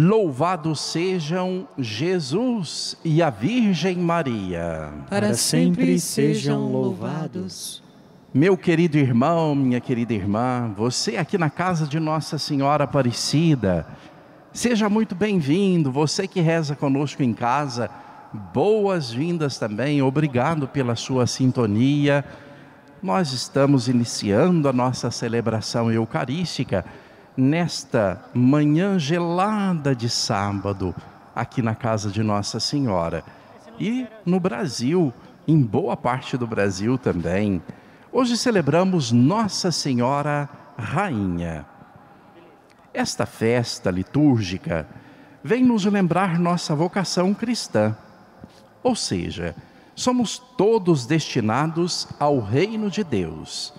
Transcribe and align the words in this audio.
Louvados 0.00 0.80
sejam 0.80 1.66
Jesus 1.76 2.96
e 3.04 3.20
a 3.20 3.30
Virgem 3.30 3.96
Maria. 3.96 4.92
Para 5.10 5.34
sempre 5.34 5.98
sejam 5.98 6.70
louvados. 6.70 7.82
Meu 8.32 8.56
querido 8.56 8.96
irmão, 8.96 9.56
minha 9.56 9.80
querida 9.80 10.14
irmã, 10.14 10.72
você 10.76 11.16
aqui 11.16 11.36
na 11.36 11.50
casa 11.50 11.84
de 11.84 11.98
Nossa 11.98 12.38
Senhora 12.38 12.84
Aparecida, 12.84 13.88
seja 14.52 14.88
muito 14.88 15.16
bem-vindo. 15.16 15.90
Você 15.90 16.28
que 16.28 16.40
reza 16.40 16.76
conosco 16.76 17.24
em 17.24 17.34
casa, 17.34 17.90
boas-vindas 18.54 19.58
também. 19.58 20.00
Obrigado 20.00 20.68
pela 20.68 20.94
sua 20.94 21.26
sintonia. 21.26 22.24
Nós 23.02 23.32
estamos 23.32 23.88
iniciando 23.88 24.68
a 24.68 24.72
nossa 24.72 25.10
celebração 25.10 25.90
eucarística 25.90 26.84
nesta 27.38 28.20
manhã 28.34 28.98
gelada 28.98 29.94
de 29.94 30.08
sábado, 30.10 30.92
aqui 31.32 31.62
na 31.62 31.72
casa 31.72 32.10
de 32.10 32.20
Nossa 32.20 32.58
Senhora. 32.58 33.22
E 33.78 34.08
no 34.26 34.40
Brasil, 34.40 35.14
em 35.46 35.62
boa 35.62 35.96
parte 35.96 36.36
do 36.36 36.48
Brasil 36.48 36.98
também. 36.98 37.62
Hoje 38.10 38.36
celebramos 38.36 39.12
Nossa 39.12 39.70
Senhora 39.70 40.48
Rainha. 40.76 41.64
Esta 42.92 43.24
festa 43.24 43.88
litúrgica 43.88 44.88
vem 45.44 45.62
nos 45.62 45.84
lembrar 45.84 46.40
nossa 46.40 46.74
vocação 46.74 47.32
cristã. 47.32 47.96
Ou 48.82 48.96
seja, 48.96 49.54
somos 49.94 50.38
todos 50.56 51.06
destinados 51.06 52.08
ao 52.18 52.40
reino 52.40 52.90
de 52.90 53.04
Deus 53.04 53.72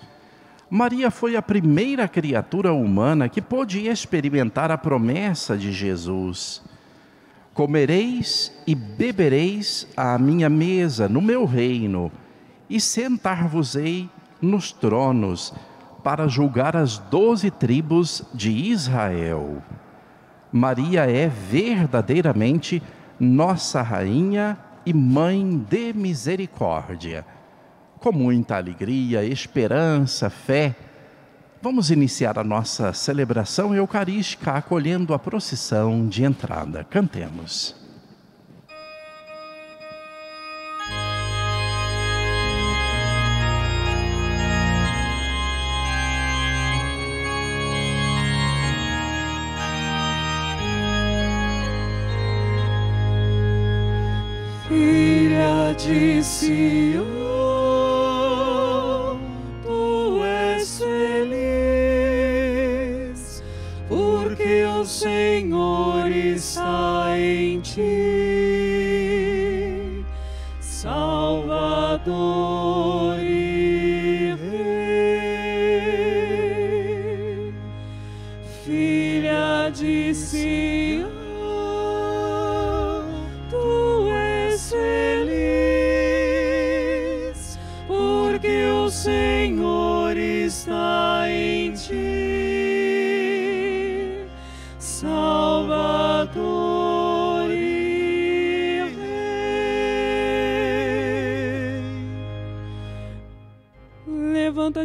Maria 0.69 1.09
foi 1.09 1.35
a 1.35 1.41
primeira 1.41 2.07
criatura 2.07 2.71
humana 2.71 3.27
que 3.27 3.41
pôde 3.41 3.87
experimentar 3.87 4.69
a 4.69 4.77
promessa 4.77 5.57
de 5.57 5.71
Jesus. 5.71 6.61
Comereis 7.55 8.53
e 8.67 8.75
bebereis 8.75 9.87
à 9.97 10.17
minha 10.19 10.47
mesa 10.47 11.09
no 11.09 11.21
meu 11.21 11.43
reino, 11.43 12.11
e 12.69 12.79
sentar-vos-ei 12.79 14.07
nos 14.39 14.71
tronos, 14.71 15.53
para 16.03 16.27
julgar 16.27 16.77
as 16.77 16.99
doze 16.99 17.49
tribos 17.49 18.23
de 18.31 18.51
Israel. 18.51 19.63
Maria 20.51 21.09
é 21.09 21.27
verdadeiramente 21.27 22.81
nossa 23.19 23.81
rainha 23.81 24.57
e 24.85 24.93
mãe 24.93 25.65
de 25.67 25.93
misericórdia 25.93 27.25
com 27.99 28.11
muita 28.11 28.55
alegria, 28.55 29.23
esperança, 29.23 30.29
fé, 30.29 30.75
vamos 31.61 31.91
iniciar 31.91 32.39
a 32.39 32.43
nossa 32.43 32.93
celebração 32.93 33.75
eucarística 33.75 34.53
acolhendo 34.53 35.13
a 35.13 35.19
procissão 35.19 36.07
de 36.07 36.23
entrada. 36.23 36.83
Cantemos. 36.83 37.75
Filha 54.67 55.73
de 55.73 56.23
Sião 56.23 57.18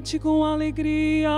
Com 0.05 0.45
alegria, 0.45 1.31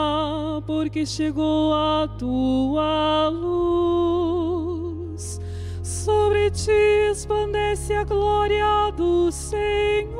porque 0.66 1.06
chegou 1.06 1.72
a 1.72 2.08
tua 2.18 3.28
luz. 3.28 5.40
Sobre 5.82 6.50
ti 6.50 6.72
expandece 7.10 7.94
a 7.94 8.02
glória 8.02 8.90
do 8.94 9.30
Senhor. 9.30 10.10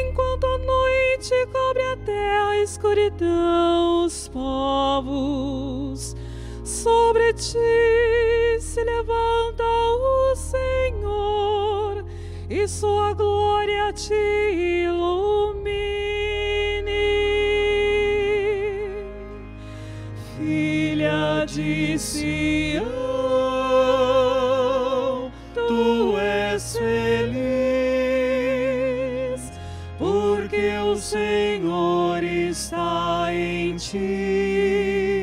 Enquanto 0.00 0.46
a 0.46 0.58
noite 0.58 1.34
cobre 1.52 1.82
até 1.92 2.38
a 2.38 2.62
escuridão 2.62 4.06
os 4.06 4.26
povos, 4.28 6.16
sobre 6.64 7.34
ti 7.34 8.60
se 8.60 8.82
levanta 8.82 9.62
o 9.62 10.34
Senhor 10.34 12.04
e 12.50 12.66
sua 12.66 13.12
glória 13.12 13.92
te 13.92 14.14
ilumine. 14.14 15.13
Senhor 31.24 32.22
está 32.22 33.32
em 33.32 33.76
ti. 33.76 35.14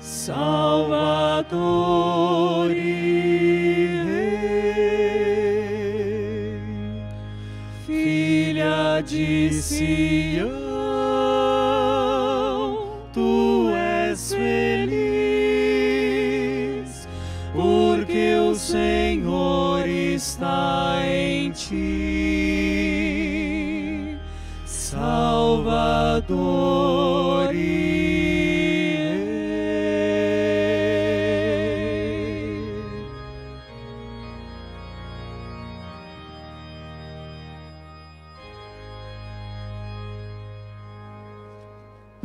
Salvador 0.00 1.50
de 9.02 9.50
Sião, 9.52 10.19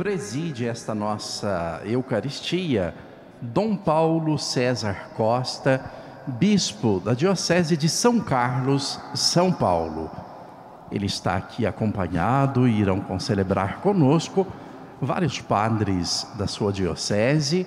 preside 0.06 0.66
esta 0.66 0.94
nossa 0.94 1.80
Eucaristia 1.84 2.94
Dom 3.40 3.76
Paulo 3.76 4.38
César 4.38 5.10
Costa, 5.16 5.84
bispo 6.26 7.00
da 7.00 7.12
Diocese 7.12 7.76
de 7.76 7.88
São 7.88 8.20
Carlos, 8.20 9.00
São 9.14 9.52
Paulo. 9.52 10.25
Ele 10.90 11.06
está 11.06 11.36
aqui 11.36 11.66
acompanhado 11.66 12.66
e 12.68 12.80
irão 12.80 13.18
celebrar 13.18 13.80
conosco 13.80 14.46
vários 15.00 15.40
padres 15.40 16.26
da 16.38 16.46
sua 16.46 16.72
diocese, 16.72 17.66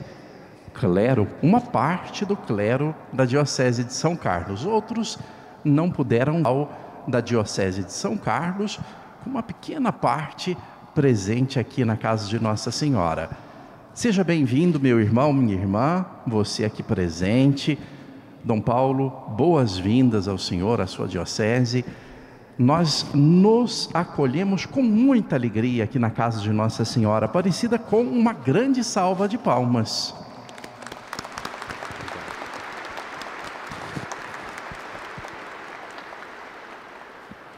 clero, 0.73 1.27
uma 1.41 1.61
parte 1.61 2.25
do 2.25 2.35
clero 2.35 2.95
da 3.11 3.25
Diocese 3.25 3.83
de 3.83 3.93
São 3.93 4.15
Carlos. 4.15 4.65
Outros 4.65 5.19
não 5.63 5.91
puderam 5.91 6.41
ao 6.45 6.71
da 7.07 7.21
Diocese 7.21 7.83
de 7.83 7.91
São 7.91 8.15
Carlos, 8.15 8.79
uma 9.25 9.43
pequena 9.43 9.91
parte 9.91 10.57
presente 10.93 11.59
aqui 11.59 11.83
na 11.83 11.97
casa 11.97 12.27
de 12.27 12.39
Nossa 12.39 12.71
Senhora. 12.71 13.29
Seja 13.93 14.23
bem-vindo, 14.23 14.79
meu 14.79 14.99
irmão, 14.99 15.33
minha 15.33 15.55
irmã, 15.55 16.05
você 16.25 16.63
aqui 16.63 16.81
presente. 16.81 17.77
Dom 18.43 18.61
Paulo, 18.61 19.09
boas-vindas 19.35 20.27
ao 20.27 20.37
Senhor, 20.37 20.79
à 20.79 20.87
sua 20.87 21.07
diocese. 21.07 21.83
Nós 22.59 23.05
nos 23.13 23.89
acolhemos 23.93 24.65
com 24.65 24.83
muita 24.83 25.37
alegria 25.37 25.85
aqui 25.85 25.97
na 25.97 26.09
casa 26.09 26.41
de 26.41 26.51
Nossa 26.51 26.83
Senhora 26.83 27.25
Aparecida 27.25 27.79
com 27.79 28.01
uma 28.01 28.33
grande 28.33 28.83
salva 28.83 29.29
de 29.29 29.37
palmas. 29.37 30.13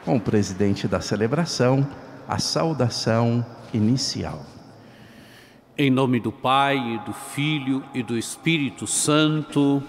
Com 0.05 0.17
o 0.17 0.21
presidente 0.21 0.87
da 0.87 1.01
celebração, 1.01 1.87
a 2.27 2.37
saudação 2.37 3.43
inicial. 3.73 4.45
Em 5.75 5.89
nome 5.89 6.19
do 6.19 6.31
Pai, 6.31 7.01
do 7.07 7.13
Filho 7.13 7.83
e 7.91 8.03
do 8.03 8.15
Espírito 8.15 8.85
Santo. 8.85 9.81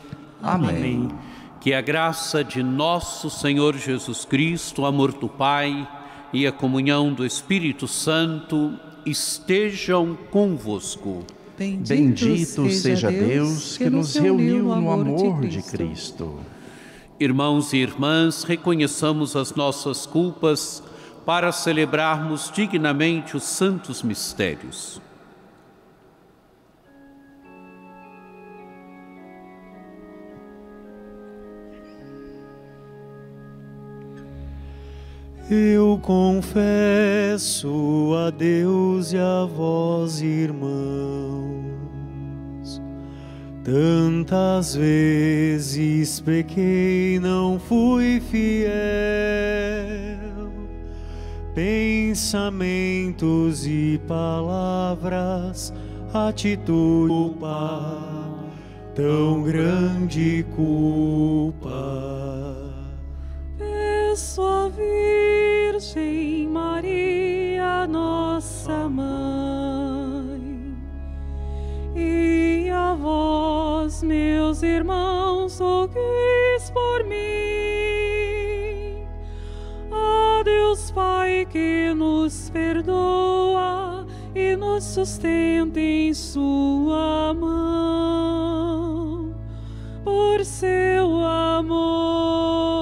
Amém. 0.43 0.70
Amém. 0.70 1.31
Que 1.62 1.73
a 1.73 1.81
graça 1.81 2.43
de 2.43 2.61
nosso 2.61 3.31
Senhor 3.31 3.76
Jesus 3.76 4.25
Cristo, 4.25 4.82
o 4.82 4.85
amor 4.85 5.12
do 5.12 5.29
Pai 5.29 5.88
e 6.32 6.44
a 6.44 6.50
comunhão 6.50 7.14
do 7.14 7.25
Espírito 7.25 7.87
Santo 7.87 8.76
estejam 9.06 10.19
convosco. 10.32 11.25
Bendito, 11.56 11.88
Bendito 12.26 12.69
seja 12.69 13.12
Deus 13.12 13.79
que 13.79 13.88
nos 13.88 14.17
reuniu 14.17 14.64
no 14.64 14.91
amor 14.91 15.47
de 15.47 15.62
Cristo. 15.62 16.41
Irmãos 17.20 17.73
e 17.73 17.76
irmãs, 17.76 18.43
reconheçamos 18.43 19.37
as 19.37 19.55
nossas 19.55 20.05
culpas 20.05 20.82
para 21.25 21.53
celebrarmos 21.53 22.50
dignamente 22.53 23.37
os 23.37 23.44
santos 23.44 24.03
mistérios. 24.03 25.00
Eu 35.50 35.98
confesso 36.00 37.68
a 38.16 38.30
Deus 38.30 39.12
e 39.12 39.18
a 39.18 39.44
vós, 39.44 40.22
irmãos, 40.22 40.70
tantas 43.64 44.76
vezes 44.76 46.20
pequei, 46.20 47.18
não 47.20 47.58
fui 47.58 48.20
fiel, 48.20 48.70
pensamentos 51.54 53.66
e 53.66 54.00
palavras, 54.06 55.74
atitude, 56.14 57.34
tão 58.94 59.42
grande 59.42 60.46
culpa 60.54 62.62
peço 64.12 64.43
a 64.43 64.69
Virgem 64.69 66.47
Maria, 66.47 67.87
nossa 67.87 68.87
mãe, 68.87 70.76
e 71.97 72.69
a 72.70 72.94
vós, 72.94 74.03
meus 74.03 74.62
irmãos, 74.62 75.59
rogueis 75.59 76.70
por 76.75 77.05
mim. 77.05 77.17
A 79.91 80.43
Deus 80.44 80.91
Pai 80.91 81.47
que 81.50 81.94
nos 81.94 82.50
perdoa 82.50 84.06
e 84.35 84.55
nos 84.56 84.85
sustenta 84.85 85.81
em 85.81 86.12
Sua 86.12 87.32
mão, 87.32 89.35
por 90.05 90.44
seu 90.44 91.25
amor 91.25 92.81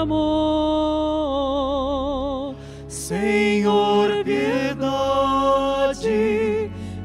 amor. 0.00 1.60
Senhor, 2.88 4.24
piedade, 4.24 4.80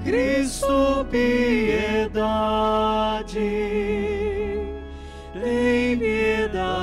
Cristo, 0.04 1.06
piedade, 1.12 2.20
tem 5.34 5.98
piedade, 5.98 6.78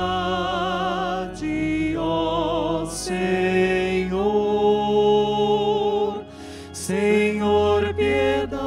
ó 1.97 2.85
Senhor. 2.85 4.23
Senhor, 6.73 7.93
piedade, 7.93 8.59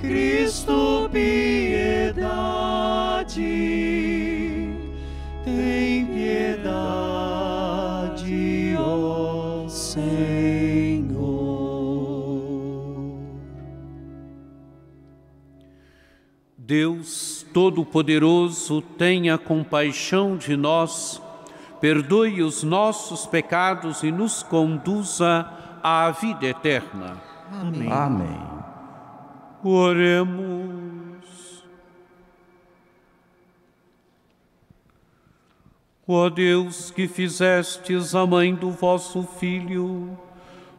Cristo, 0.00 1.08
piedade. 1.12 2.34
Deus 16.74 17.46
Todo-Poderoso, 17.52 18.82
tenha 18.82 19.38
compaixão 19.38 20.36
de 20.36 20.56
nós, 20.56 21.22
perdoe 21.80 22.42
os 22.42 22.64
nossos 22.64 23.26
pecados 23.26 24.02
e 24.02 24.10
nos 24.10 24.42
conduza 24.42 25.48
à 25.80 26.10
vida 26.10 26.46
eterna. 26.46 27.22
Amém. 27.48 27.92
Amém. 27.92 28.40
Oremos. 29.62 30.34
Ó 36.08 36.28
Deus 36.28 36.90
que 36.90 37.06
fizestes 37.06 38.16
a 38.16 38.26
mãe 38.26 38.52
do 38.52 38.72
vosso 38.72 39.22
Filho, 39.22 40.18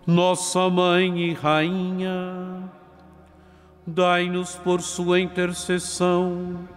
nossa 0.06 0.70
mãe 0.70 1.30
e 1.30 1.34
rainha, 1.34 2.70
dai-nos 3.86 4.56
por 4.56 4.82
sua 4.82 5.20
intercessão 5.20 6.68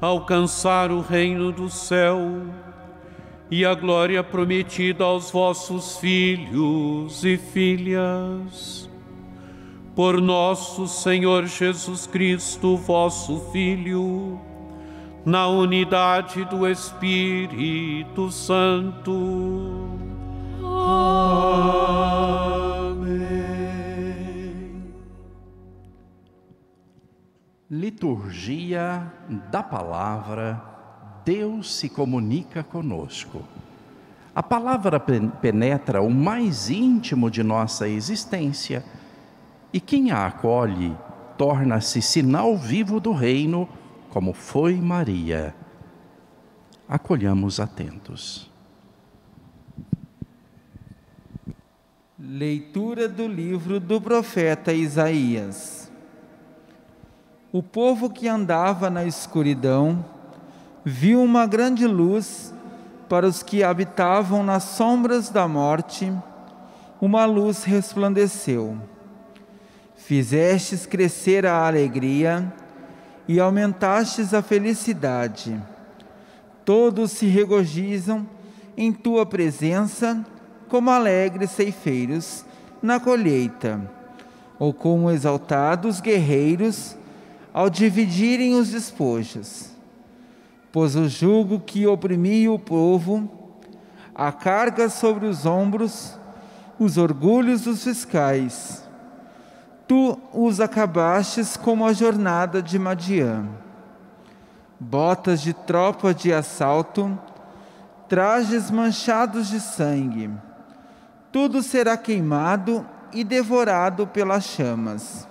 alcançar 0.00 0.90
o 0.90 1.00
reino 1.00 1.50
do 1.52 1.70
céu 1.70 2.18
e 3.50 3.64
a 3.64 3.74
glória 3.74 4.22
prometida 4.22 5.04
aos 5.04 5.30
vossos 5.30 5.98
filhos 5.98 7.24
e 7.24 7.36
filhas. 7.36 8.90
Por 9.94 10.20
nosso 10.20 10.88
Senhor 10.88 11.46
Jesus 11.46 12.06
Cristo, 12.06 12.76
vosso 12.76 13.38
Filho, 13.52 14.40
na 15.24 15.46
unidade 15.46 16.44
do 16.46 16.68
Espírito 16.68 18.30
Santo. 18.30 19.12
Amém. 20.62 22.03
Liturgia 27.76 29.12
da 29.50 29.60
Palavra, 29.60 30.62
Deus 31.24 31.74
se 31.74 31.88
comunica 31.88 32.62
conosco. 32.62 33.42
A 34.32 34.44
palavra 34.44 35.00
penetra 35.00 36.00
o 36.00 36.08
mais 36.08 36.70
íntimo 36.70 37.28
de 37.28 37.42
nossa 37.42 37.88
existência 37.88 38.84
e 39.72 39.80
quem 39.80 40.12
a 40.12 40.24
acolhe 40.24 40.96
torna-se 41.36 42.00
sinal 42.00 42.56
vivo 42.56 43.00
do 43.00 43.10
reino, 43.10 43.68
como 44.08 44.32
foi 44.32 44.76
Maria. 44.76 45.52
Acolhamos 46.88 47.58
atentos. 47.58 48.48
Leitura 52.16 53.08
do 53.08 53.26
livro 53.26 53.80
do 53.80 54.00
profeta 54.00 54.72
Isaías. 54.72 55.83
O 57.56 57.62
povo 57.62 58.10
que 58.10 58.26
andava 58.26 58.90
na 58.90 59.04
escuridão 59.04 60.04
viu 60.84 61.22
uma 61.22 61.46
grande 61.46 61.86
luz 61.86 62.52
para 63.08 63.28
os 63.28 63.44
que 63.44 63.62
habitavam 63.62 64.42
nas 64.42 64.64
sombras 64.64 65.30
da 65.30 65.46
morte, 65.46 66.12
uma 67.00 67.24
luz 67.24 67.62
resplandeceu. 67.62 68.76
Fizestes 69.94 70.84
crescer 70.84 71.46
a 71.46 71.64
alegria 71.64 72.52
e 73.28 73.38
aumentastes 73.38 74.34
a 74.34 74.42
felicidade. 74.42 75.56
Todos 76.64 77.12
se 77.12 77.26
regozijam 77.26 78.26
em 78.76 78.92
tua 78.92 79.24
presença, 79.24 80.26
como 80.68 80.90
alegres 80.90 81.52
ceifeiros 81.52 82.44
na 82.82 82.98
colheita, 82.98 83.80
ou 84.58 84.74
como 84.74 85.08
exaltados 85.08 86.00
guerreiros 86.00 86.96
ao 87.54 87.70
dividirem 87.70 88.56
os 88.56 88.70
despojos. 88.70 89.70
Pois 90.72 90.96
o 90.96 91.08
jugo 91.08 91.60
que 91.60 91.86
oprimia 91.86 92.50
o 92.50 92.58
povo, 92.58 93.30
a 94.12 94.32
carga 94.32 94.88
sobre 94.88 95.26
os 95.26 95.46
ombros, 95.46 96.18
os 96.80 96.98
orgulhos 96.98 97.62
dos 97.62 97.84
fiscais. 97.84 98.82
Tu 99.86 100.18
os 100.32 100.60
acabastes 100.60 101.56
como 101.56 101.86
a 101.86 101.92
jornada 101.92 102.60
de 102.60 102.76
Madiã. 102.76 103.46
botas 104.80 105.40
de 105.40 105.54
tropa 105.54 106.12
de 106.12 106.32
assalto, 106.32 107.16
trajes 108.08 108.70
manchados 108.70 109.48
de 109.48 109.60
sangue. 109.60 110.30
Tudo 111.30 111.62
será 111.62 111.96
queimado 111.96 112.84
e 113.12 113.22
devorado 113.22 114.06
pelas 114.06 114.44
chamas. 114.44 115.26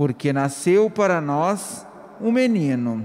Porque 0.00 0.32
nasceu 0.32 0.88
para 0.88 1.20
nós 1.20 1.86
um 2.18 2.32
menino, 2.32 3.04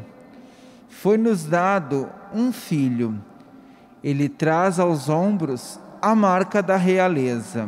foi-nos 0.88 1.44
dado 1.44 2.10
um 2.34 2.54
filho. 2.54 3.22
Ele 4.02 4.30
traz 4.30 4.80
aos 4.80 5.10
ombros 5.10 5.78
a 6.02 6.16
marca 6.16 6.64
da 6.64 6.78
realeza. 6.78 7.68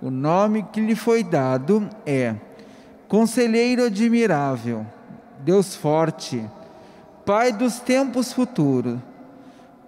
O 0.00 0.12
nome 0.12 0.62
que 0.62 0.80
lhe 0.80 0.94
foi 0.94 1.24
dado 1.24 1.90
é 2.06 2.36
Conselheiro 3.08 3.86
Admirável, 3.86 4.86
Deus 5.40 5.74
Forte, 5.74 6.48
Pai 7.26 7.52
dos 7.52 7.80
tempos 7.80 8.32
futuros, 8.32 9.00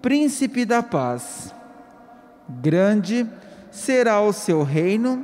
Príncipe 0.01 0.65
da 0.65 0.83
Paz. 0.83 1.55
Grande 2.49 3.25
será 3.71 4.19
o 4.19 4.33
seu 4.33 4.63
reino 4.63 5.23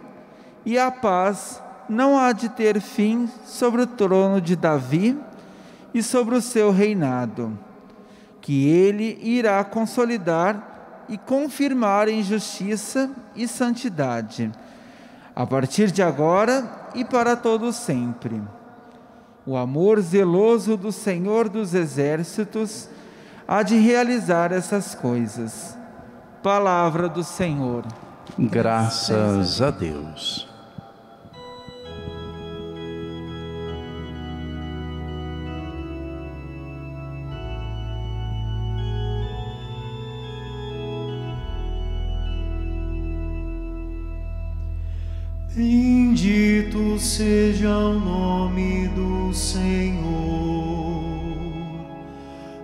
e 0.65 0.79
a 0.79 0.89
paz 0.89 1.61
não 1.89 2.17
há 2.17 2.31
de 2.31 2.47
ter 2.49 2.79
fim 2.79 3.27
sobre 3.45 3.81
o 3.81 3.87
trono 3.87 4.39
de 4.39 4.55
Davi 4.55 5.17
e 5.93 6.03
sobre 6.03 6.35
o 6.35 6.41
seu 6.41 6.71
reinado, 6.71 7.57
que 8.39 8.67
ele 8.67 9.19
irá 9.23 9.63
consolidar 9.63 11.05
e 11.09 11.17
confirmar 11.17 12.07
em 12.07 12.23
justiça 12.23 13.09
e 13.35 13.47
santidade, 13.47 14.51
a 15.35 15.45
partir 15.45 15.91
de 15.91 16.03
agora 16.03 16.89
e 16.93 17.03
para 17.03 17.35
todo 17.35 17.73
sempre. 17.73 18.41
O 19.45 19.57
amor 19.57 19.99
zeloso 19.99 20.77
do 20.77 20.91
Senhor 20.91 21.49
dos 21.49 21.73
Exércitos 21.73 22.87
há 23.47 23.63
de 23.63 23.75
realizar 23.77 24.51
essas 24.51 24.93
coisas. 24.93 25.75
Palavra 26.43 27.09
do 27.09 27.23
Senhor. 27.23 27.83
Graças 28.37 29.59
a 29.61 29.71
Deus. 29.71 30.48
Bendito 45.59 46.97
seja 46.97 47.77
o 47.77 47.99
nome 47.99 48.87
do 48.95 49.33
Senhor, 49.33 50.07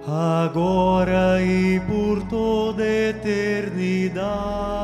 agora 0.08 1.42
e 1.42 1.82
por 1.82 2.24
toda 2.30 2.82
eternidade. 2.82 4.75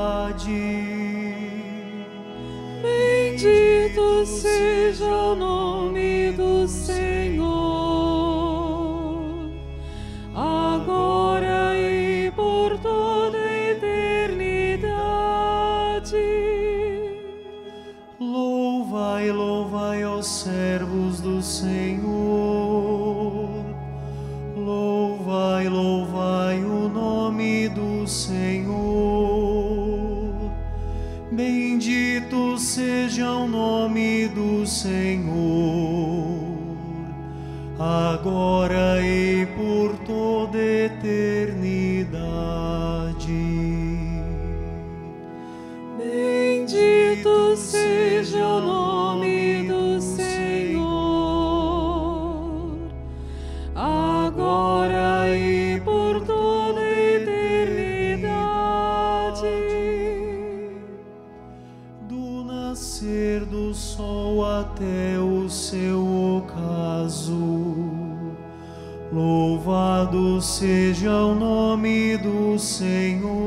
Senhor. 72.62 73.42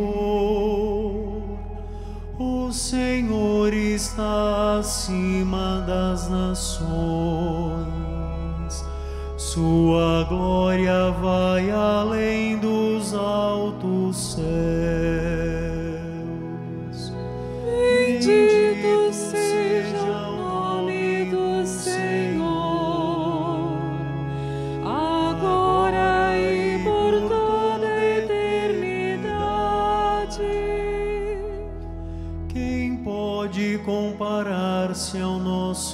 O 2.37 2.73
Senhor 2.73 3.73
está 3.73 4.79
acima 4.81 5.85
das 5.87 6.29
nações, 6.29 6.85
Sua 9.37 10.25
glória 10.29 11.13
vai 11.13 11.71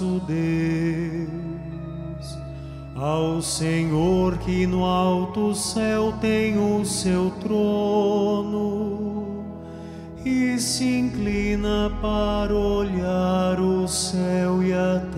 nosso 0.00 0.20
Deus? 0.26 1.28
Ao 2.96 3.42
Senhor 3.42 4.38
que 4.38 4.66
no 4.66 4.84
alto 4.84 5.54
céu 5.54 6.12
tem 6.20 6.58
o 6.58 6.84
seu 6.84 7.30
trono 7.40 9.44
e 10.24 10.58
se 10.58 10.84
inclina 10.84 11.90
para 12.02 12.52
olhar 12.54 13.60
o 13.60 13.86
céu 13.88 14.62
e 14.62 14.72
a 14.72 15.00
terra. 15.00 15.09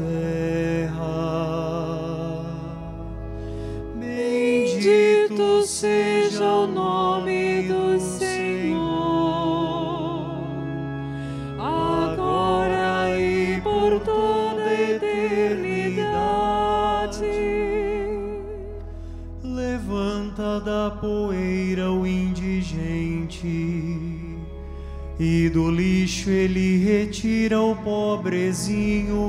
E 25.24 25.48
do 25.48 25.70
lixo 25.70 26.28
ele 26.28 26.78
retira 26.78 27.60
o 27.60 27.76
pobrezinho, 27.76 29.20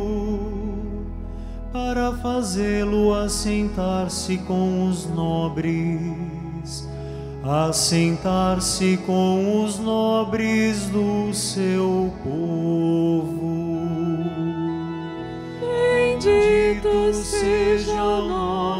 para 1.72 2.14
fazê-lo 2.14 3.14
assentar-se 3.14 4.40
com 4.40 4.90
os 4.90 5.06
nobres, 5.06 6.90
assentar-se 7.44 8.98
com 9.06 9.64
os 9.64 9.78
nobres 9.78 10.88
do 10.88 11.32
seu 11.32 12.12
povo. 12.24 13.54
Bendito 15.62 17.14
seja 17.14 18.04
o 18.04 18.28
nome 18.28 18.73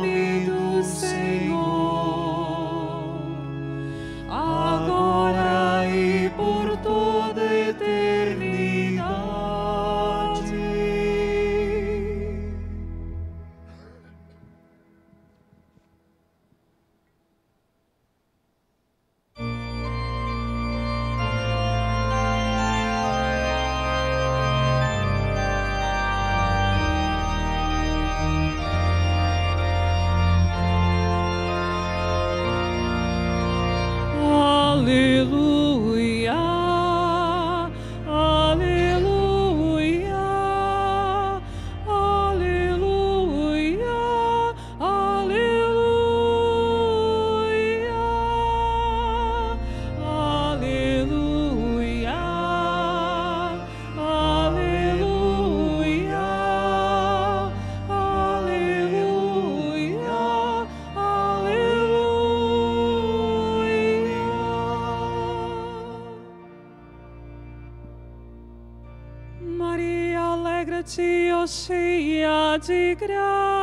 perdido 34.94 35.43
Dios 71.44 71.70
y 71.72 72.24
a 72.24 72.58
ti 72.58 72.96
gracias. 72.96 73.63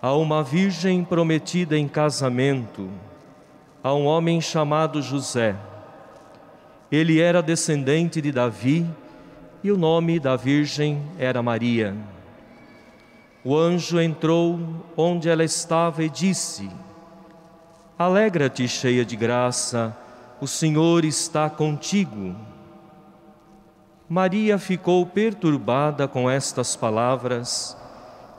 a 0.00 0.14
uma 0.14 0.42
virgem 0.42 1.04
prometida 1.04 1.76
em 1.76 1.88
casamento, 1.88 2.88
a 3.82 3.92
um 3.94 4.06
homem 4.06 4.40
chamado 4.40 5.02
José. 5.02 5.56
Ele 6.90 7.20
era 7.20 7.42
descendente 7.42 8.20
de 8.20 8.30
Davi 8.30 8.86
e 9.62 9.72
o 9.72 9.76
nome 9.76 10.20
da 10.20 10.36
virgem 10.36 11.02
era 11.18 11.42
Maria. 11.42 11.96
O 13.44 13.56
anjo 13.56 14.00
entrou 14.00 14.58
onde 14.96 15.28
ela 15.28 15.44
estava 15.44 16.04
e 16.04 16.08
disse: 16.08 16.70
Alegra-te, 17.98 18.68
cheia 18.68 19.04
de 19.04 19.16
graça, 19.16 19.96
o 20.40 20.46
Senhor 20.46 21.04
está 21.04 21.50
contigo. 21.50 22.36
Maria 24.08 24.58
ficou 24.58 25.04
perturbada 25.04 26.08
com 26.08 26.30
estas 26.30 26.76
palavras 26.76 27.76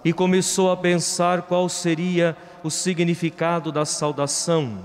e 0.04 0.14
começou 0.14 0.72
a 0.72 0.78
pensar 0.78 1.44
qual 1.44 1.68
seria 1.68 2.36
o 2.64 2.70
significado 2.70 3.72
da 3.72 3.86
saudação. 3.86 4.80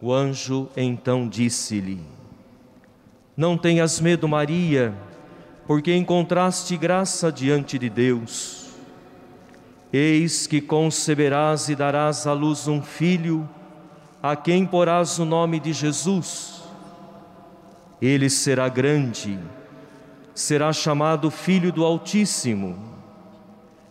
O 0.00 0.12
anjo 0.12 0.68
então 0.76 1.28
disse-lhe: 1.28 2.00
Não 3.36 3.56
tenhas 3.56 4.00
medo, 4.00 4.28
Maria, 4.28 4.92
porque 5.66 5.94
encontraste 5.94 6.76
graça 6.76 7.30
diante 7.30 7.78
de 7.78 7.88
Deus. 7.88 8.62
Eis 9.92 10.46
que 10.46 10.60
conceberás 10.60 11.68
e 11.68 11.76
darás 11.76 12.26
à 12.26 12.32
luz 12.32 12.66
um 12.66 12.82
filho, 12.82 13.48
a 14.22 14.34
quem 14.34 14.66
porás 14.66 15.18
o 15.18 15.24
nome 15.24 15.60
de 15.60 15.72
Jesus. 15.72 16.62
Ele 18.00 18.28
será 18.28 18.68
grande, 18.68 19.38
será 20.34 20.72
chamado 20.72 21.30
Filho 21.30 21.70
do 21.70 21.84
Altíssimo, 21.84 22.91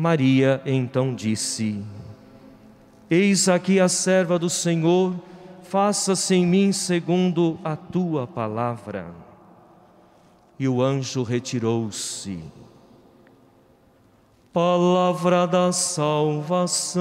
Maria 0.00 0.62
então 0.64 1.14
disse: 1.14 1.84
Eis 3.10 3.50
aqui 3.50 3.78
a 3.78 3.86
serva 3.86 4.38
do 4.38 4.48
Senhor, 4.48 5.14
faça-se 5.62 6.34
em 6.34 6.46
mim 6.46 6.72
segundo 6.72 7.58
a 7.62 7.76
tua 7.76 8.26
palavra. 8.26 9.14
E 10.58 10.66
o 10.66 10.80
anjo 10.80 11.22
retirou-se. 11.22 12.42
Palavra 14.54 15.46
da 15.46 15.70
salvação. 15.70 17.00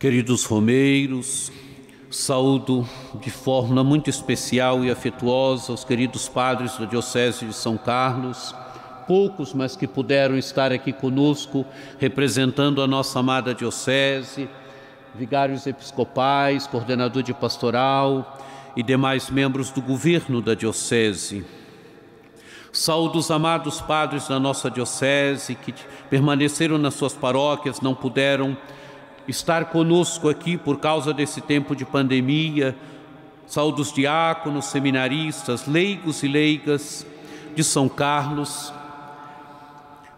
Queridos 0.00 0.46
romeiros, 0.46 1.52
saúdo 2.10 2.88
de 3.20 3.30
forma 3.30 3.84
muito 3.84 4.08
especial 4.08 4.82
e 4.82 4.90
afetuosa 4.90 5.74
os 5.74 5.84
queridos 5.84 6.26
padres 6.26 6.74
da 6.78 6.86
Diocese 6.86 7.44
de 7.44 7.52
São 7.52 7.76
Carlos, 7.76 8.54
poucos, 9.06 9.52
mas 9.52 9.76
que 9.76 9.86
puderam 9.86 10.38
estar 10.38 10.72
aqui 10.72 10.90
conosco 10.90 11.66
representando 11.98 12.80
a 12.80 12.86
nossa 12.86 13.18
amada 13.18 13.54
Diocese, 13.54 14.48
vigários 15.14 15.66
episcopais, 15.66 16.66
coordenador 16.66 17.22
de 17.22 17.34
pastoral 17.34 18.42
e 18.74 18.82
demais 18.82 19.28
membros 19.28 19.70
do 19.70 19.82
governo 19.82 20.40
da 20.40 20.54
Diocese. 20.54 21.44
Saúdo 22.72 23.18
os 23.18 23.30
amados 23.30 23.82
padres 23.82 24.26
da 24.26 24.40
nossa 24.40 24.70
Diocese 24.70 25.54
que 25.56 25.74
permaneceram 26.08 26.78
nas 26.78 26.94
suas 26.94 27.12
paróquias, 27.12 27.82
não 27.82 27.94
puderam 27.94 28.56
estar 29.30 29.66
conosco 29.66 30.28
aqui 30.28 30.56
por 30.56 30.78
causa 30.78 31.14
desse 31.14 31.40
tempo 31.40 31.74
de 31.74 31.84
pandemia. 31.84 32.76
Saúdo 33.46 33.82
os 33.82 33.92
diáconos, 33.92 34.66
seminaristas, 34.66 35.66
leigos 35.66 36.22
e 36.22 36.28
leigas 36.28 37.06
de 37.54 37.64
São 37.64 37.88
Carlos. 37.88 38.72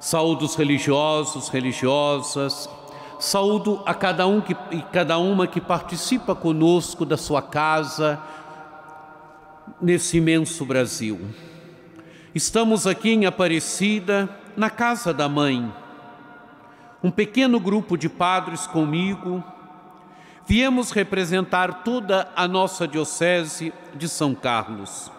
Saúdo 0.00 0.44
os 0.44 0.56
religiosos, 0.56 1.48
religiosas. 1.48 2.68
Saúdo 3.20 3.82
a 3.86 3.94
cada 3.94 4.26
um 4.26 4.40
que, 4.40 4.56
e 4.72 4.82
cada 4.92 5.16
uma 5.18 5.46
que 5.46 5.60
participa 5.60 6.34
conosco 6.34 7.04
da 7.04 7.16
sua 7.16 7.40
casa 7.40 8.20
nesse 9.80 10.16
imenso 10.16 10.64
Brasil. 10.64 11.20
Estamos 12.34 12.86
aqui 12.86 13.10
em 13.10 13.26
Aparecida, 13.26 14.28
na 14.56 14.68
casa 14.68 15.14
da 15.14 15.28
mãe 15.28 15.72
um 17.02 17.10
pequeno 17.10 17.58
grupo 17.58 17.96
de 17.96 18.08
padres 18.08 18.66
comigo, 18.66 19.42
viemos 20.46 20.92
representar 20.92 21.82
toda 21.82 22.30
a 22.36 22.46
nossa 22.46 22.86
Diocese 22.86 23.72
de 23.94 24.08
São 24.08 24.34
Carlos. 24.34 25.10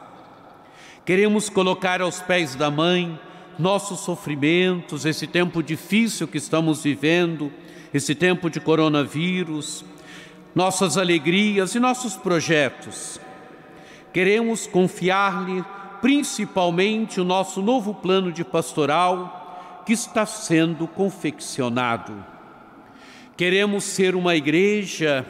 Queremos 1.05 1.49
colocar 1.49 2.01
aos 2.01 2.21
pés 2.21 2.55
da 2.55 2.71
mãe 2.71 3.19
nossos 3.59 3.99
sofrimentos, 3.99 5.05
esse 5.05 5.27
tempo 5.27 5.61
difícil 5.61 6.27
que 6.27 6.37
estamos 6.37 6.83
vivendo, 6.83 7.51
esse 7.93 8.15
tempo 8.15 8.49
de 8.49 8.61
coronavírus, 8.61 9.83
nossas 10.55 10.97
alegrias 10.97 11.75
e 11.75 11.79
nossos 11.79 12.15
projetos. 12.15 13.19
Queremos 14.13 14.65
confiar-lhe 14.65 15.63
principalmente 15.99 17.19
o 17.19 17.25
nosso 17.25 17.61
novo 17.61 17.93
plano 17.93 18.31
de 18.31 18.45
pastoral 18.45 19.42
que 19.85 19.93
está 19.93 20.25
sendo 20.25 20.87
confeccionado. 20.87 22.25
Queremos 23.35 23.83
ser 23.83 24.15
uma 24.15 24.35
igreja 24.35 25.25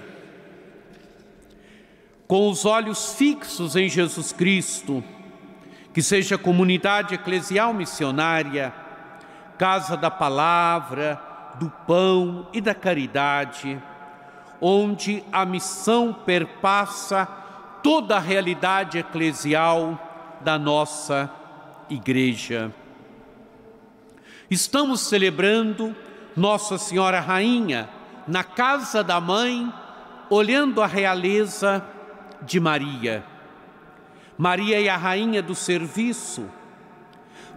com 2.27 2.49
os 2.49 2.65
olhos 2.65 3.13
fixos 3.13 3.75
em 3.75 3.87
Jesus 3.89 4.31
Cristo, 4.31 5.03
que 5.93 6.01
seja 6.01 6.37
comunidade 6.37 7.15
eclesial 7.15 7.73
missionária, 7.73 8.73
casa 9.57 9.95
da 9.95 10.09
palavra, 10.09 11.21
do 11.59 11.69
pão 11.85 12.47
e 12.51 12.59
da 12.59 12.73
caridade, 12.73 13.81
onde 14.59 15.23
a 15.31 15.45
missão 15.45 16.13
perpassa 16.13 17.25
toda 17.83 18.15
a 18.15 18.19
realidade 18.19 18.97
eclesial 18.97 20.39
da 20.41 20.57
nossa 20.57 21.29
igreja. 21.89 22.73
Estamos 24.53 25.01
celebrando 25.01 25.95
Nossa 26.37 26.77
Senhora 26.77 27.19
Rainha 27.19 27.89
na 28.27 28.43
casa 28.43 29.03
da 29.03 29.19
mãe, 29.19 29.73
olhando 30.29 30.79
a 30.79 30.85
realeza 30.85 31.83
de 32.43 32.59
Maria. 32.59 33.25
Maria 34.37 34.79
é 34.79 34.87
a 34.89 34.95
rainha 34.95 35.41
do 35.41 35.55
serviço. 35.55 36.47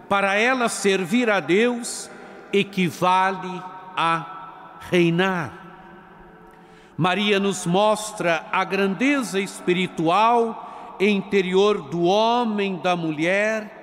Para 0.09 0.37
ela, 0.37 0.67
servir 0.69 1.29
a 1.29 1.39
Deus 1.39 2.09
equivale 2.51 3.61
a 3.95 4.79
reinar. 4.89 5.53
Maria 6.97 7.39
nos 7.39 7.67
mostra 7.67 8.43
a 8.51 8.63
grandeza 8.63 9.39
espiritual 9.39 10.95
e 10.99 11.07
interior 11.07 11.79
do 11.79 12.05
homem, 12.05 12.77
da 12.77 12.95
mulher, 12.95 13.76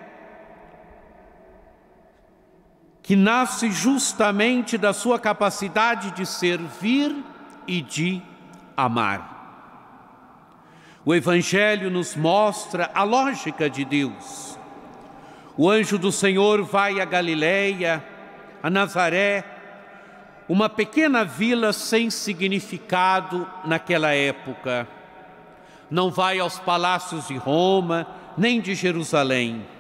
que 3.04 3.14
nasce 3.14 3.70
justamente 3.70 4.78
da 4.78 4.94
sua 4.94 5.18
capacidade 5.18 6.12
de 6.12 6.24
servir 6.24 7.14
e 7.66 7.82
de 7.82 8.22
amar. 8.74 9.30
O 11.04 11.14
Evangelho 11.14 11.90
nos 11.90 12.16
mostra 12.16 12.90
a 12.94 13.02
lógica 13.02 13.68
de 13.68 13.84
Deus. 13.84 14.58
O 15.54 15.68
anjo 15.68 15.98
do 15.98 16.10
Senhor 16.10 16.64
vai 16.64 16.98
a 16.98 17.04
Galiléia, 17.04 18.02
a 18.62 18.70
Nazaré, 18.70 19.44
uma 20.48 20.70
pequena 20.70 21.26
vila 21.26 21.74
sem 21.74 22.08
significado 22.08 23.46
naquela 23.66 24.14
época. 24.14 24.88
Não 25.90 26.10
vai 26.10 26.38
aos 26.38 26.58
palácios 26.58 27.28
de 27.28 27.36
Roma, 27.36 28.06
nem 28.38 28.62
de 28.62 28.74
Jerusalém. 28.74 29.73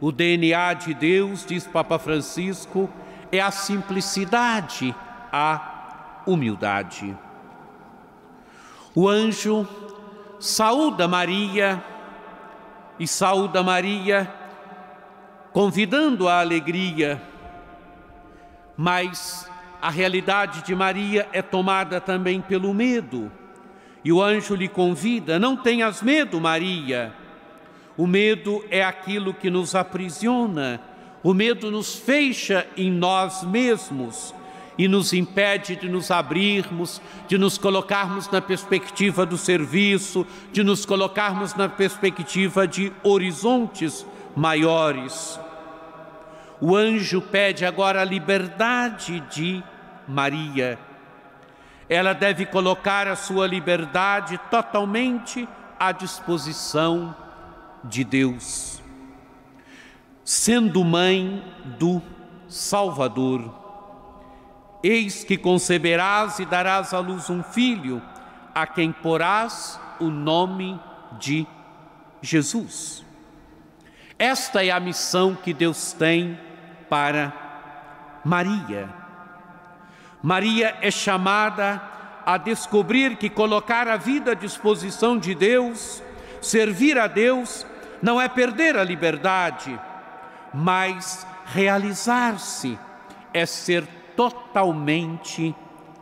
O 0.00 0.12
DNA 0.12 0.74
de 0.74 0.92
Deus, 0.92 1.44
diz 1.46 1.66
Papa 1.66 1.98
Francisco, 1.98 2.90
é 3.32 3.40
a 3.40 3.50
simplicidade, 3.50 4.94
a 5.32 6.22
humildade. 6.26 7.16
O 8.94 9.08
anjo 9.08 9.66
saúda 10.38 11.08
Maria 11.08 11.82
e 12.98 13.06
saúda 13.06 13.62
Maria, 13.62 14.32
convidando 15.52 16.28
a 16.28 16.40
alegria, 16.40 17.20
mas 18.76 19.50
a 19.80 19.88
realidade 19.88 20.62
de 20.62 20.74
Maria 20.74 21.26
é 21.32 21.40
tomada 21.40 22.00
também 22.00 22.40
pelo 22.40 22.74
medo. 22.74 23.30
E 24.04 24.12
o 24.12 24.22
anjo 24.22 24.54
lhe 24.54 24.68
convida: 24.68 25.38
não 25.38 25.56
tenhas 25.56 26.02
medo, 26.02 26.40
Maria. 26.40 27.14
O 27.96 28.06
medo 28.06 28.62
é 28.70 28.84
aquilo 28.84 29.32
que 29.32 29.48
nos 29.48 29.74
aprisiona, 29.74 30.80
o 31.22 31.32
medo 31.32 31.70
nos 31.70 31.94
fecha 31.94 32.66
em 32.76 32.90
nós 32.90 33.42
mesmos 33.42 34.34
e 34.76 34.86
nos 34.86 35.14
impede 35.14 35.76
de 35.76 35.88
nos 35.88 36.10
abrirmos, 36.10 37.00
de 37.26 37.38
nos 37.38 37.56
colocarmos 37.56 38.30
na 38.30 38.42
perspectiva 38.42 39.24
do 39.24 39.38
serviço, 39.38 40.26
de 40.52 40.62
nos 40.62 40.84
colocarmos 40.84 41.54
na 41.54 41.70
perspectiva 41.70 42.68
de 42.68 42.92
horizontes 43.02 44.06
maiores. 44.36 45.40
O 46.60 46.76
anjo 46.76 47.22
pede 47.22 47.64
agora 47.64 48.02
a 48.02 48.04
liberdade 48.04 49.20
de 49.30 49.64
Maria. 50.06 50.78
Ela 51.88 52.12
deve 52.12 52.44
colocar 52.44 53.08
a 53.08 53.16
sua 53.16 53.46
liberdade 53.46 54.38
totalmente 54.50 55.48
à 55.78 55.92
disposição 55.92 57.14
de 57.88 58.04
Deus. 58.04 58.82
Sendo 60.24 60.84
mãe 60.84 61.42
do 61.78 62.02
Salvador, 62.48 63.66
Eis 64.88 65.24
que 65.24 65.36
conceberás 65.36 66.38
e 66.38 66.44
darás 66.44 66.94
à 66.94 67.00
luz 67.00 67.28
um 67.28 67.42
filho, 67.42 68.00
a 68.54 68.68
quem 68.68 68.92
porás 68.92 69.80
o 69.98 70.10
nome 70.10 70.80
de 71.18 71.44
Jesus. 72.22 73.04
Esta 74.16 74.64
é 74.64 74.70
a 74.70 74.78
missão 74.78 75.34
que 75.34 75.52
Deus 75.52 75.92
tem 75.92 76.38
para 76.88 77.32
Maria. 78.24 78.88
Maria 80.22 80.76
é 80.80 80.90
chamada 80.90 81.82
a 82.24 82.36
descobrir 82.36 83.16
que 83.16 83.28
colocar 83.28 83.88
a 83.88 83.96
vida 83.96 84.30
à 84.30 84.34
disposição 84.34 85.18
de 85.18 85.34
Deus, 85.34 86.00
servir 86.40 86.96
a 86.96 87.08
Deus, 87.08 87.66
não 88.02 88.20
é 88.20 88.28
perder 88.28 88.76
a 88.76 88.84
liberdade, 88.84 89.78
mas 90.52 91.26
realizar-se, 91.46 92.78
é 93.32 93.44
ser 93.44 93.86
totalmente 94.16 95.54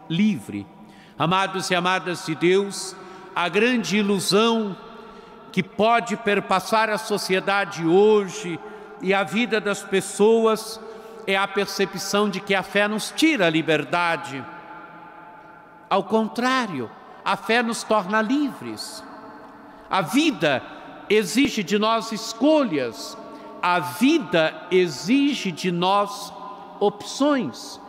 livre. 0.09 0.67
Amados 1.19 1.71
e 1.71 1.75
amadas 1.75 2.27
de 2.27 2.35
Deus, 2.35 2.97
a 3.35 3.49
grande 3.49 3.97
ilusão 3.97 4.77
que 5.53 5.63
pode 5.63 6.17
perpassar 6.17 6.91
a 6.91 6.99
sociedade 6.99 7.85
hoje 7.85 8.59
e 9.01 9.13
a 9.13 9.23
vida 9.23 9.61
das 9.61 9.83
pessoas 9.83 10.81
é 11.27 11.37
a 11.37 11.47
percepção 11.47 12.29
de 12.29 12.41
que 12.41 12.55
a 12.55 12.63
fé 12.63 12.89
nos 12.89 13.11
tira 13.11 13.47
a 13.47 13.51
liberdade. 13.51 14.45
Ao 15.89 16.03
contrário, 16.05 16.91
a 17.25 17.37
fé 17.37 17.63
nos 17.63 17.83
torna 17.83 18.21
livres. 18.21 19.03
A 19.89 20.01
vida 20.01 20.63
exige 21.09 21.63
de 21.63 21.79
nós 21.79 22.13
escolhas, 22.13 23.17
a 23.63 23.79
vida 23.81 24.55
exige 24.71 25.51
de 25.51 25.73
nós 25.73 26.33
opções. 26.81 27.81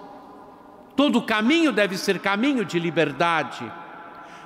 Todo 0.95 1.21
caminho 1.21 1.71
deve 1.71 1.97
ser 1.97 2.19
caminho 2.19 2.63
de 2.63 2.79
liberdade, 2.79 3.69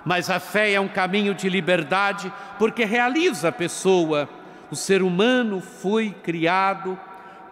mas 0.03 0.29
a 0.29 0.39
fé 0.39 0.73
é 0.73 0.79
um 0.79 0.88
caminho 0.88 1.36
de 1.36 1.47
liberdade 1.47 2.32
porque 2.58 2.84
realiza 2.84 3.49
a 3.49 3.51
pessoa. 3.51 4.27
O 4.71 4.75
ser 4.75 5.03
humano 5.03 5.62
foi 5.62 6.10
criado 6.10 6.97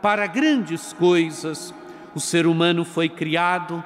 para 0.02 0.26
grandes 0.28 0.94
coisas, 0.94 1.74
o 2.16 2.20
ser 2.20 2.48
humano 2.48 2.84
foi 2.86 3.10
criado 3.10 3.84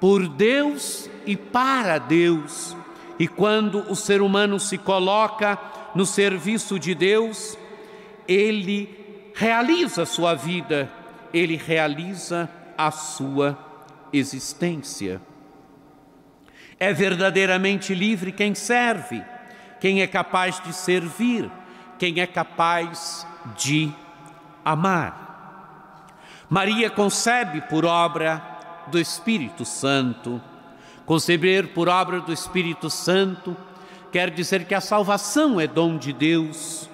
por 0.00 0.28
Deus 0.28 1.10
e 1.26 1.36
para 1.36 1.98
Deus. 1.98 2.76
E 3.18 3.26
quando 3.26 3.84
o 3.90 3.96
ser 3.96 4.22
humano 4.22 4.60
se 4.60 4.78
coloca 4.78 5.58
no 5.98 6.06
serviço 6.06 6.78
de 6.78 6.94
Deus, 6.94 7.58
ele 8.28 9.32
realiza 9.34 10.02
a 10.02 10.06
sua 10.06 10.32
vida, 10.32 10.88
ele 11.34 11.56
realiza 11.56 12.48
a 12.78 12.92
sua 12.92 13.58
existência. 14.12 15.20
É 16.78 16.92
verdadeiramente 16.92 17.96
livre 17.96 18.30
quem 18.30 18.54
serve, 18.54 19.24
quem 19.80 20.00
é 20.00 20.06
capaz 20.06 20.60
de 20.60 20.72
servir, 20.72 21.50
quem 21.98 22.20
é 22.20 22.28
capaz 22.28 23.26
de 23.56 23.92
amar. 24.64 26.06
Maria 26.48 26.88
concebe 26.90 27.60
por 27.62 27.84
obra 27.84 28.40
do 28.86 29.00
Espírito 29.00 29.64
Santo. 29.64 30.40
Conceber 31.04 31.74
por 31.74 31.88
obra 31.88 32.20
do 32.20 32.32
Espírito 32.32 32.88
Santo 32.88 33.56
quer 34.10 34.30
dizer 34.30 34.64
que 34.64 34.74
a 34.74 34.80
salvação 34.80 35.60
é 35.60 35.66
dom 35.66 35.96
de 35.96 36.12
Deus, 36.12 36.88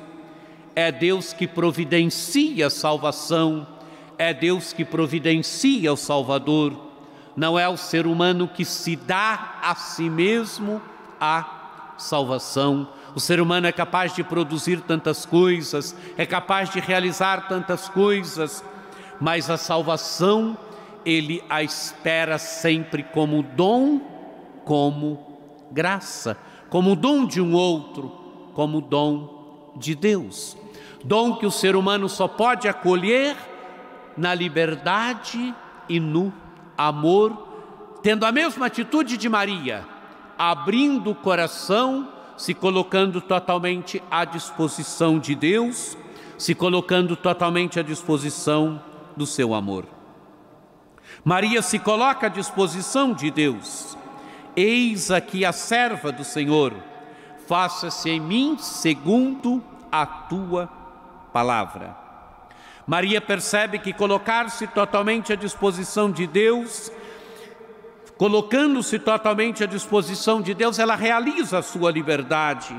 é 0.74 0.90
Deus 0.90 1.32
que 1.32 1.46
providencia 1.46 2.66
a 2.66 2.70
salvação, 2.70 3.66
é 4.18 4.32
Deus 4.34 4.72
que 4.72 4.84
providencia 4.84 5.92
o 5.92 5.96
Salvador 5.96 6.84
não 7.36 7.58
é 7.58 7.68
o 7.68 7.76
ser 7.76 8.06
humano 8.06 8.48
que 8.48 8.64
se 8.64 8.96
dá 8.96 9.56
a 9.62 9.74
si 9.74 10.08
mesmo 10.08 10.80
a 11.20 11.94
salvação. 11.98 12.88
O 13.14 13.20
ser 13.20 13.40
humano 13.40 13.66
é 13.66 13.72
capaz 13.72 14.14
de 14.14 14.22
produzir 14.22 14.80
tantas 14.80 15.24
coisas, 15.24 15.96
é 16.16 16.26
capaz 16.26 16.70
de 16.70 16.80
realizar 16.80 17.48
tantas 17.48 17.88
coisas, 17.88 18.64
mas 19.20 19.50
a 19.50 19.56
salvação 19.56 20.56
ele 21.04 21.42
a 21.50 21.62
espera 21.62 22.38
sempre 22.38 23.02
como 23.02 23.42
dom, 23.42 24.00
como 24.64 25.38
graça, 25.70 26.36
como 26.74 26.96
dom 26.96 27.24
de 27.24 27.40
um 27.40 27.54
outro, 27.54 28.10
como 28.52 28.80
dom 28.80 29.72
de 29.76 29.94
Deus. 29.94 30.56
Dom 31.04 31.36
que 31.36 31.46
o 31.46 31.50
ser 31.52 31.76
humano 31.76 32.08
só 32.08 32.26
pode 32.26 32.66
acolher 32.66 33.36
na 34.16 34.34
liberdade 34.34 35.54
e 35.88 36.00
no 36.00 36.32
amor, 36.76 38.00
tendo 38.02 38.26
a 38.26 38.32
mesma 38.32 38.66
atitude 38.66 39.16
de 39.16 39.28
Maria, 39.28 39.86
abrindo 40.36 41.12
o 41.12 41.14
coração, 41.14 42.08
se 42.36 42.52
colocando 42.52 43.20
totalmente 43.20 44.02
à 44.10 44.24
disposição 44.24 45.20
de 45.20 45.36
Deus, 45.36 45.96
se 46.36 46.56
colocando 46.56 47.14
totalmente 47.14 47.78
à 47.78 47.84
disposição 47.84 48.82
do 49.16 49.26
seu 49.26 49.54
amor. 49.54 49.86
Maria 51.24 51.62
se 51.62 51.78
coloca 51.78 52.26
à 52.26 52.28
disposição 52.28 53.12
de 53.12 53.30
Deus. 53.30 53.96
Eis 54.56 55.10
aqui 55.10 55.44
a 55.44 55.52
serva 55.52 56.12
do 56.12 56.24
Senhor, 56.24 56.74
faça-se 57.46 58.08
em 58.08 58.20
mim 58.20 58.56
segundo 58.58 59.62
a 59.90 60.06
tua 60.06 60.68
palavra. 61.32 61.96
Maria 62.86 63.20
percebe 63.20 63.78
que 63.78 63.92
colocar-se 63.92 64.66
totalmente 64.68 65.32
à 65.32 65.36
disposição 65.36 66.10
de 66.10 66.26
Deus, 66.26 66.92
colocando-se 68.16 68.98
totalmente 68.98 69.64
à 69.64 69.66
disposição 69.66 70.40
de 70.40 70.54
Deus, 70.54 70.78
ela 70.78 70.94
realiza 70.94 71.58
a 71.58 71.62
sua 71.62 71.90
liberdade. 71.90 72.74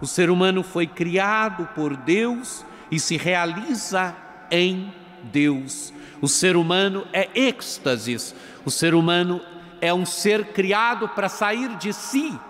O 0.00 0.06
ser 0.06 0.30
humano 0.30 0.62
foi 0.62 0.86
criado 0.86 1.68
por 1.74 1.96
Deus 1.96 2.64
e 2.90 3.00
se 3.00 3.16
realiza 3.16 4.14
em 4.50 4.92
Deus. 5.24 5.92
O 6.20 6.28
ser 6.28 6.56
humano 6.56 7.06
é 7.12 7.28
êxtases, 7.34 8.34
o 8.64 8.70
ser 8.70 8.94
humano 8.94 9.40
é 9.84 9.92
um 9.92 10.06
ser 10.06 10.46
criado 10.46 11.06
para 11.10 11.28
sair 11.28 11.76
de 11.76 11.92
si, 11.92 12.40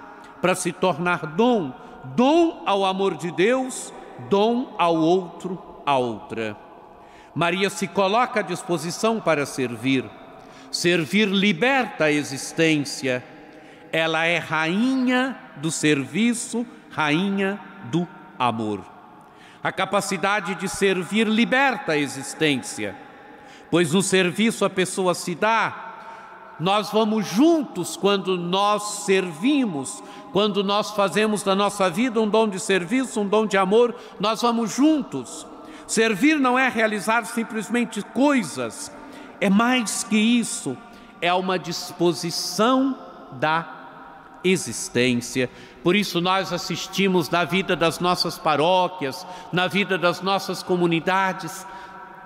para 0.41 0.55
se 0.55 0.71
tornar 0.71 1.27
dom, 1.27 1.73
dom 2.15 2.63
ao 2.65 2.85
amor 2.85 3.17
de 3.17 3.33
Deus, 3.33 3.93
dom 4.31 4.73
ao 4.79 4.95
outro, 4.95 5.61
a 5.85 5.99
outra. 5.99 6.57
Maria 7.35 7.69
se 7.71 7.89
coloca 7.89 8.39
à 8.39 8.43
disposição 8.45 9.21
para 9.21 9.45
servir. 9.47 10.05
Servir 10.71 11.27
liberta 11.27 12.05
a 12.05 12.13
existência. 12.13 13.25
Ela 13.91 14.27
é 14.27 14.39
rainha 14.39 15.37
do 15.57 15.73
serviço, 15.73 16.65
rainha 16.89 17.59
do 17.91 18.07
amor. 18.39 18.81
A 19.61 19.73
capacidade 19.73 20.55
de 20.55 20.69
servir 20.69 21.27
liberta 21.27 21.93
a 21.93 21.99
existência, 21.99 22.95
pois 23.73 23.93
no 23.93 24.03
serviço 24.03 24.65
a 24.65 24.71
pessoa 24.71 25.15
se 25.15 25.35
dá. 25.35 25.94
Nós 26.59 26.91
vamos 26.91 27.27
juntos 27.27 27.97
quando 27.97 28.39
nós 28.39 29.05
servimos, 29.05 30.03
quando 30.33 30.63
nós 30.63 30.93
fazemos 30.93 31.43
da 31.43 31.55
nossa 31.55 31.91
vida 31.91 32.21
um 32.21 32.29
dom 32.29 32.49
de 32.49 32.61
serviço, 32.61 33.21
um 33.21 33.29
dom 33.29 33.47
de 33.47 33.57
amor, 33.57 33.95
nós 34.21 34.43
vamos 34.43 34.75
juntos. 34.75 35.47
Servir 35.87 36.39
não 36.39 36.59
é 36.59 36.69
realizar 36.69 37.25
simplesmente 37.25 38.03
coisas, 38.03 38.91
é 39.41 39.51
mais 39.51 40.05
que 40.05 40.17
isso, 40.17 40.77
é 41.21 41.33
uma 41.35 41.59
disposição 41.59 42.97
da 43.33 43.75
existência. 44.43 45.51
Por 45.83 45.97
isso, 45.97 46.21
nós 46.21 46.53
assistimos 46.53 47.29
na 47.31 47.45
vida 47.45 47.75
das 47.75 47.99
nossas 47.99 48.39
paróquias, 48.39 49.27
na 49.53 49.67
vida 49.67 49.99
das 49.99 50.21
nossas 50.21 50.63
comunidades, 50.63 51.67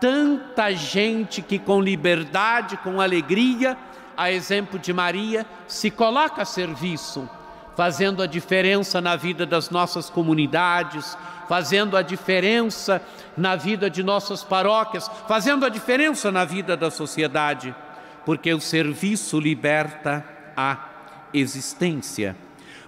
tanta 0.00 0.72
gente 0.72 1.42
que, 1.42 1.58
com 1.58 1.80
liberdade, 1.80 2.76
com 2.78 3.00
alegria, 3.00 3.76
a 4.18 4.32
exemplo 4.32 4.80
de 4.80 4.92
Maria, 4.92 5.46
se 5.68 5.92
coloca 5.92 6.42
a 6.42 6.44
serviço, 6.44 7.30
fazendo 7.76 8.20
a 8.20 8.26
diferença 8.26 9.00
na 9.00 9.14
vida 9.14 9.46
das 9.46 9.70
nossas 9.70 10.10
comunidades, 10.10 11.16
fazendo 11.48 11.96
a 11.96 12.02
diferença 12.02 13.00
na 13.36 13.54
vida 13.54 13.88
de 13.88 14.02
nossas 14.02 14.42
paróquias, 14.42 15.08
fazendo 15.28 15.64
a 15.64 15.68
diferença 15.68 16.32
na 16.32 16.44
vida 16.44 16.76
da 16.76 16.90
sociedade, 16.90 17.72
porque 18.26 18.52
o 18.52 18.60
serviço 18.60 19.38
liberta 19.38 20.24
a 20.56 20.78
existência. 21.32 22.36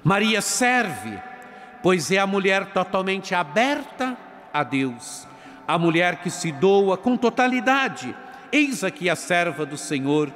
Maria 0.03 0.43
serve, 0.43 1.16
pois 1.81 2.11
é 2.11 2.19
a 2.19 2.27
mulher 2.27 2.73
totalmente 2.73 3.37
aberta 3.37 4.16
a 4.53 4.64
Deus, 4.64 5.29
a 5.69 5.79
mulher 5.79 6.16
que 6.16 6.29
se 6.29 6.51
doa 6.51 6.97
com 6.97 7.16
totalidade. 7.16 8.16
Eis 8.51 8.83
aqui 8.83 9.09
a 9.09 9.14
serva 9.14 9.64
do 9.64 9.79
Senhor, 9.79 10.33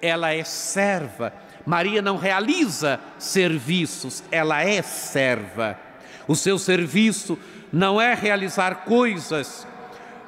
ela 0.00 0.32
é 0.32 0.44
serva. 0.44 1.32
Maria 1.66 2.00
não 2.00 2.16
realiza 2.16 2.98
serviços, 3.18 4.22
ela 4.30 4.62
é 4.62 4.80
serva. 4.82 5.78
O 6.26 6.34
seu 6.34 6.58
serviço 6.58 7.38
não 7.72 8.00
é 8.00 8.14
realizar 8.14 8.84
coisas, 8.84 9.66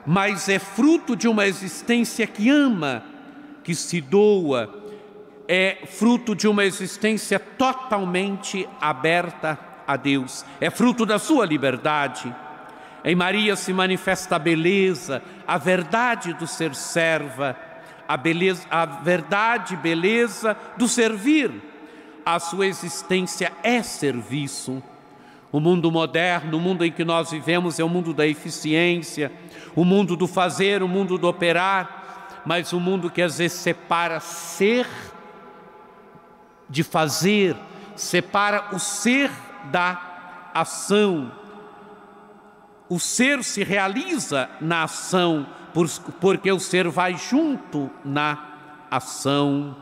mas 0.07 0.49
é 0.49 0.59
fruto 0.59 1.15
de 1.15 1.29
uma 1.29 1.47
existência 1.47 2.27
que 2.27 2.49
ama, 2.49 3.03
que 3.63 3.75
se 3.75 4.01
doa, 4.01 4.69
é 5.47 5.79
fruto 5.87 6.35
de 6.35 6.47
uma 6.47 6.65
existência 6.65 7.39
totalmente 7.39 8.69
aberta 8.81 9.59
a 9.87 9.97
Deus, 9.97 10.45
é 10.61 10.71
fruto 10.71 11.05
da 11.05 11.19
sua 11.19 11.45
liberdade. 11.45 12.35
Em 13.03 13.15
Maria 13.15 13.57
se 13.57 13.73
manifesta 13.73 14.37
a 14.37 14.39
beleza, 14.39 15.23
a 15.47 15.59
verdade 15.59 16.35
do 16.35 16.47
ser 16.47 16.75
serva, 16.75 17.57
a, 18.11 18.17
beleza, 18.17 18.67
a 18.69 18.85
verdade 18.85 19.77
beleza 19.77 20.57
do 20.77 20.89
servir. 20.89 21.53
A 22.27 22.41
sua 22.41 22.67
existência 22.67 23.53
é 23.63 23.85
serviço. 23.85 24.83
O 25.53 25.61
mundo 25.61 25.93
moderno, 25.93 26.59
o 26.59 26.61
mundo 26.61 26.85
em 26.85 26.91
que 26.91 27.05
nós 27.05 27.31
vivemos, 27.31 27.79
é 27.79 27.85
o 27.85 27.89
mundo 27.89 28.13
da 28.13 28.27
eficiência, 28.27 29.31
o 29.77 29.85
mundo 29.85 30.17
do 30.17 30.27
fazer, 30.27 30.83
o 30.83 30.89
mundo 30.89 31.17
do 31.17 31.29
operar, 31.29 32.43
mas 32.45 32.73
o 32.73 32.81
mundo 32.81 33.11
que 33.11 33.23
às 33.23 33.39
vezes 33.39 33.59
separa 33.59 34.19
ser 34.19 34.89
de 36.69 36.83
fazer, 36.83 37.57
separa 37.95 38.71
o 38.73 38.81
ser 38.81 39.31
da 39.71 40.51
ação. 40.53 41.31
O 42.89 42.99
ser 42.99 43.45
se 43.45 43.63
realiza 43.63 44.51
na 44.61 44.83
ação, 44.83 45.47
porque 46.21 46.51
o 46.51 46.61
ser 46.61 46.89
vai 46.89 47.17
junto 47.17 47.91
na 48.05 48.51
ação. 48.91 49.77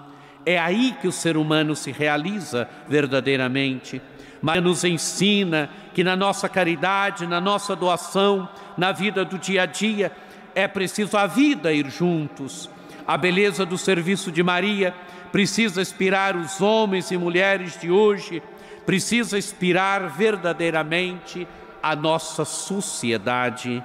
É 0.45 0.59
aí 0.59 0.95
que 1.01 1.09
o 1.09 1.13
ser 1.13 1.37
humano 1.37 1.75
se 1.75 1.93
realiza 1.93 2.69
verdadeiramente. 2.89 4.01
Maria 4.41 4.61
nos 4.63 4.85
ensina 4.85 5.69
que 5.93 6.05
na 6.05 6.15
nossa 6.15 6.49
caridade, 6.49 7.27
na 7.27 7.41
nossa 7.41 7.75
doação, 7.75 8.49
na 8.77 8.93
vida 8.93 9.25
do 9.25 9.39
dia 9.39 9.63
a 9.63 9.67
dia, 9.67 10.13
é 10.55 10.69
preciso 10.69 11.17
a 11.17 11.27
vida 11.27 11.73
ir 11.73 11.91
juntos. 11.91 12.71
A 13.07 13.17
beleza 13.17 13.65
do 13.67 13.77
serviço 13.77 14.31
de 14.31 14.43
Maria 14.43 14.95
precisa 15.33 15.81
inspirar 15.81 16.37
os 16.37 16.61
homens 16.61 17.11
e 17.11 17.17
mulheres 17.17 17.79
de 17.81 17.91
hoje, 17.91 18.43
precisa 18.87 19.37
inspirar 19.37 20.09
verdadeiramente 20.09 21.47
a 21.83 21.95
nossa 21.95 22.45
sociedade, 22.45 23.83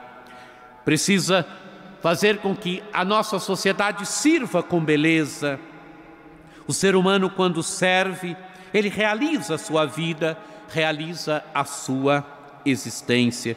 precisa 0.86 1.46
fazer 2.04 2.40
com 2.40 2.54
que 2.54 2.84
a 2.92 3.06
nossa 3.06 3.40
sociedade 3.40 4.06
sirva 4.06 4.62
com 4.62 4.84
beleza. 4.84 5.58
O 6.68 6.74
ser 6.74 6.98
humano, 6.98 7.30
quando 7.30 7.64
serve, 7.64 8.36
ele 8.74 8.90
realiza 8.90 9.56
a 9.56 9.58
sua 9.58 9.86
vida, 9.86 10.38
realiza 10.68 11.42
a 11.56 11.64
sua 11.64 12.26
existência. 12.66 13.56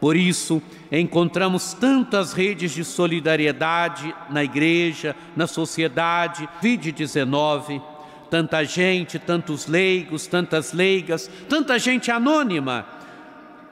Por 0.00 0.16
isso, 0.16 0.60
encontramos 0.90 1.72
tantas 1.72 2.32
redes 2.32 2.72
de 2.72 2.82
solidariedade 2.84 4.12
na 4.28 4.42
igreja, 4.42 5.14
na 5.36 5.46
sociedade, 5.46 6.48
vide 6.60 6.90
19, 6.90 7.80
tanta 8.28 8.64
gente, 8.64 9.20
tantos 9.20 9.68
leigos, 9.68 10.26
tantas 10.26 10.72
leigas, 10.72 11.30
tanta 11.48 11.78
gente 11.78 12.10
anônima, 12.10 12.88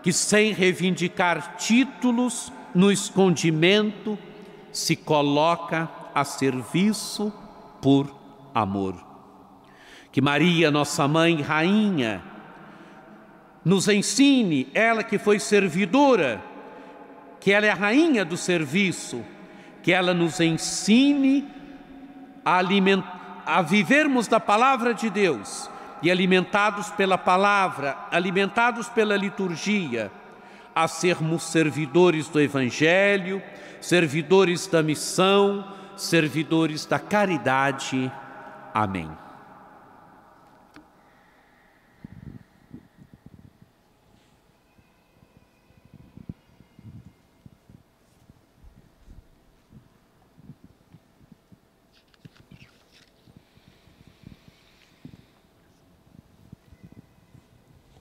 que 0.00 0.12
sem 0.12 0.52
reivindicar 0.52 1.56
títulos, 1.56 2.52
no 2.74 2.90
escondimento, 2.90 4.18
se 4.72 4.96
coloca 4.96 5.88
a 6.14 6.24
serviço 6.24 7.32
por 7.80 8.14
amor. 8.54 8.94
Que 10.10 10.20
Maria, 10.20 10.70
nossa 10.70 11.06
mãe, 11.08 11.40
rainha, 11.40 12.22
nos 13.64 13.88
ensine, 13.88 14.68
ela 14.74 15.02
que 15.02 15.18
foi 15.18 15.38
servidora, 15.38 16.42
que 17.40 17.52
ela 17.52 17.66
é 17.66 17.70
a 17.70 17.74
rainha 17.74 18.24
do 18.24 18.36
serviço, 18.36 19.22
que 19.82 19.92
ela 19.92 20.14
nos 20.14 20.40
ensine 20.40 21.48
a, 22.44 22.60
a 23.46 23.62
vivermos 23.62 24.28
da 24.28 24.38
palavra 24.38 24.94
de 24.94 25.10
Deus 25.10 25.70
e 26.02 26.10
alimentados 26.10 26.90
pela 26.90 27.16
palavra, 27.16 27.96
alimentados 28.10 28.88
pela 28.88 29.16
liturgia, 29.16 30.10
a 30.74 30.88
sermos 30.88 31.42
servidores 31.44 32.28
do 32.28 32.40
Evangelho, 32.40 33.42
servidores 33.80 34.66
da 34.66 34.82
missão, 34.82 35.64
servidores 35.96 36.86
da 36.86 36.98
caridade. 36.98 38.10
Amém. 38.74 39.10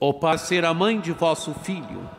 Ó 0.04 0.12
Pai, 0.12 0.36
ser 0.36 0.64
a 0.64 0.74
mãe 0.74 0.98
de 0.98 1.12
vosso 1.12 1.54
Filho, 1.54 2.10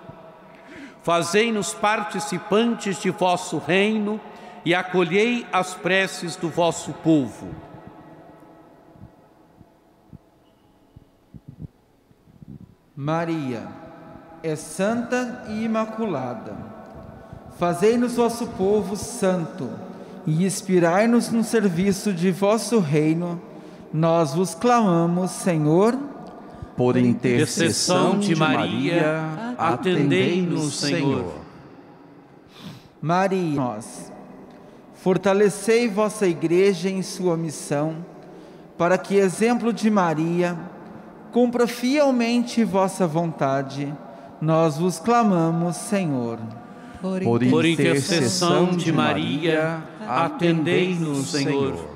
fazei-nos 1.03 1.73
participantes 1.73 2.99
de 2.99 3.11
vosso 3.11 3.57
reino 3.57 4.19
e 4.65 4.73
acolhei 4.73 5.45
as 5.51 5.73
preces 5.73 6.35
do 6.35 6.49
vosso 6.49 6.93
povo. 6.93 7.49
Maria 12.95 13.67
é 14.41 14.55
santa 14.55 15.45
e 15.49 15.65
imaculada. 15.65 16.55
Fazei-nos 17.57 18.15
vosso 18.15 18.47
povo 18.47 18.95
santo 18.95 19.69
e 20.25 20.45
inspirai-nos 20.45 21.29
no 21.29 21.43
serviço 21.43 22.13
de 22.13 22.31
vosso 22.31 22.79
reino. 22.79 23.41
Nós 23.91 24.33
vos 24.33 24.55
clamamos, 24.55 25.31
Senhor. 25.31 25.97
Por 26.75 26.97
intercessão 26.97 28.17
de 28.17 28.35
Maria, 28.35 29.55
atendei-nos, 29.57 30.79
Senhor. 30.79 31.33
Maria, 33.01 33.55
nós. 33.55 34.11
Fortalecei 34.95 35.87
vossa 35.87 36.25
igreja 36.25 36.89
em 36.89 37.01
sua 37.01 37.37
missão, 37.37 37.97
para 38.77 38.97
que, 38.97 39.15
exemplo 39.15 39.71
de 39.71 39.89
Maria, 39.89 40.57
cumpra 41.31 41.67
fielmente 41.67 42.63
vossa 42.63 43.05
vontade. 43.05 43.93
Nós 44.41 44.77
vos 44.77 44.99
clamamos, 44.99 45.75
Senhor. 45.75 46.39
Por 47.01 47.65
intercessão 47.65 48.67
de 48.71 48.91
Maria, 48.91 49.83
atendei-nos, 50.07 51.31
Senhor. 51.31 51.89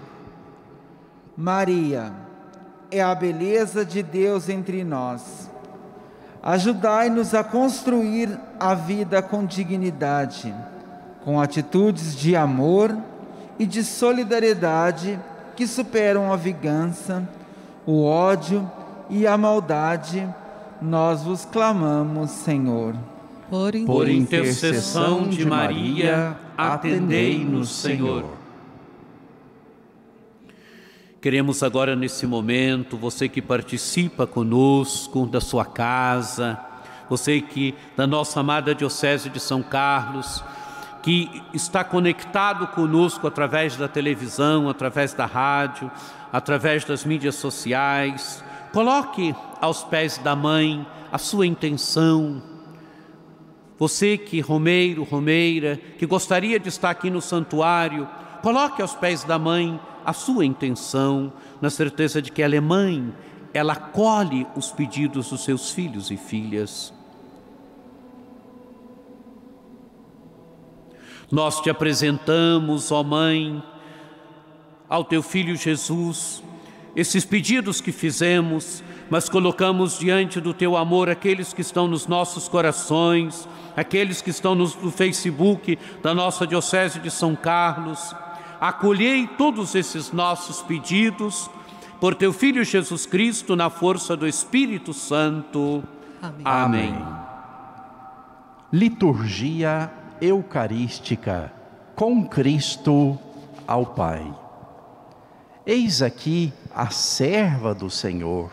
Maria, 1.36 2.27
é 2.92 3.02
a 3.02 3.14
beleza 3.14 3.86
de 3.86 4.02
Deus 4.02 4.50
entre 4.50 4.84
nós. 4.84 5.50
Ajudai-nos 6.42 7.34
a 7.34 7.44
construir 7.44 8.30
a 8.60 8.74
vida 8.74 9.22
com 9.22 9.46
dignidade, 9.46 10.54
com 11.24 11.42
atitudes 11.42 12.16
de 12.16 12.36
amor 12.36 12.98
e 13.60 13.66
de 13.66 13.84
solidariedade 13.84 15.20
que 15.56 15.68
superam 15.68 16.32
a 16.32 16.36
vingança, 16.36 17.28
o 17.86 18.04
ódio 18.04 18.70
e 19.10 19.26
a 19.28 19.38
maldade. 19.38 20.28
Nós 20.82 21.24
vos 21.24 21.44
clamamos, 21.44 22.32
Senhor. 22.32 22.96
Por 23.86 24.08
intercessão 24.08 25.28
de 25.28 25.46
Maria, 25.46 26.38
atendei-nos, 26.58 27.70
Senhor. 27.70 28.37
Queremos 31.20 31.64
agora, 31.64 31.96
nesse 31.96 32.28
momento, 32.28 32.96
você 32.96 33.28
que 33.28 33.42
participa 33.42 34.28
conosco 34.28 35.26
da 35.26 35.42
sua 35.42 35.66
casa, 35.66 36.60
você 37.10 37.42
que, 37.42 37.74
da 37.96 38.06
nossa 38.06 38.40
amada 38.40 38.76
Diocese 38.76 39.28
de 39.28 39.40
São 39.40 39.64
Carlos, 39.64 40.44
que 41.02 41.42
está 41.56 41.84
conectado 41.84 42.68
conosco 42.68 43.26
através 43.26 43.76
da 43.76 43.88
televisão, 43.88 44.70
através 44.70 45.12
da 45.16 45.26
rádio, 45.26 45.90
através 46.32 46.86
das 46.86 47.04
mídias 47.04 47.34
sociais, 47.34 48.44
coloque 48.72 49.34
aos 49.60 49.84
pés 49.84 50.20
da 50.20 50.36
mãe 50.36 50.86
a 51.12 51.18
sua 51.18 51.48
intenção. 51.48 52.44
Você 53.80 54.20
que, 54.20 54.40
Romeiro, 54.40 55.04
Romeira, 55.04 55.80
que 55.98 56.06
gostaria 56.06 56.60
de 56.60 56.70
estar 56.70 56.92
aqui 56.92 57.10
no 57.10 57.22
santuário, 57.22 58.08
coloque 58.42 58.82
aos 58.82 58.96
pés 58.96 59.24
da 59.24 59.38
mãe 59.38 59.80
a 60.06 60.14
sua 60.14 60.46
intenção, 60.46 61.34
na 61.62 61.70
certeza 61.70 62.22
de 62.22 62.32
que 62.32 62.42
ela 62.42 62.56
é 62.56 62.62
mãe, 62.62 63.14
ela 63.54 63.74
acolhe 63.74 64.48
os 64.56 64.72
pedidos 64.72 65.30
dos 65.30 65.44
seus 65.44 65.72
filhos 65.72 66.12
e 66.12 66.18
filhas. 66.18 66.94
Nós 71.30 71.60
te 71.60 71.70
apresentamos, 71.70 72.90
ó 72.90 73.04
Mãe, 73.04 73.62
ao 74.88 75.04
teu 75.04 75.22
filho 75.22 75.58
Jesus, 75.58 76.42
esses 76.96 77.26
pedidos 77.26 77.82
que 77.82 77.92
fizemos, 77.92 78.82
mas 79.10 79.28
colocamos 79.28 80.00
diante 80.00 80.40
do 80.40 80.54
teu 80.54 80.78
amor 80.78 81.10
aqueles 81.10 81.52
que 81.52 81.62
estão 81.62 81.86
nos 81.86 82.08
nossos 82.08 82.48
corações, 82.48 83.46
aqueles 83.76 84.22
que 84.22 84.30
estão 84.30 84.56
no, 84.56 84.70
Facebook 84.90 85.78
da 86.02 86.14
nossa 86.14 86.48
Diocese 86.48 87.00
de 87.00 87.12
São 87.12 87.36
Carlos 87.36 88.16
acolhei 88.60 89.28
todos 89.28 89.76
esses 89.76 90.12
nossos 90.12 90.62
pedidos 90.62 91.50
por 92.00 92.16
teu 92.16 92.32
Filho 92.32 92.64
Jesus 92.64 93.06
Cristo, 93.06 93.56
na 93.56 93.70
força 93.70 94.16
do 94.16 94.28
Espírito 94.28 94.94
Santo. 94.94 95.84
Amém. 96.22 96.44
Amém. 96.46 97.06
Liturgia 98.72 99.92
Eucarística 100.22 101.52
com 101.96 102.28
Cristo 102.28 103.18
ao 103.66 103.86
Pai. 103.86 104.34
Eis 105.66 106.02
aqui 106.02 106.54
a 106.74 106.90
serva 106.90 107.74
do 107.74 107.90
Senhor. 107.90 108.52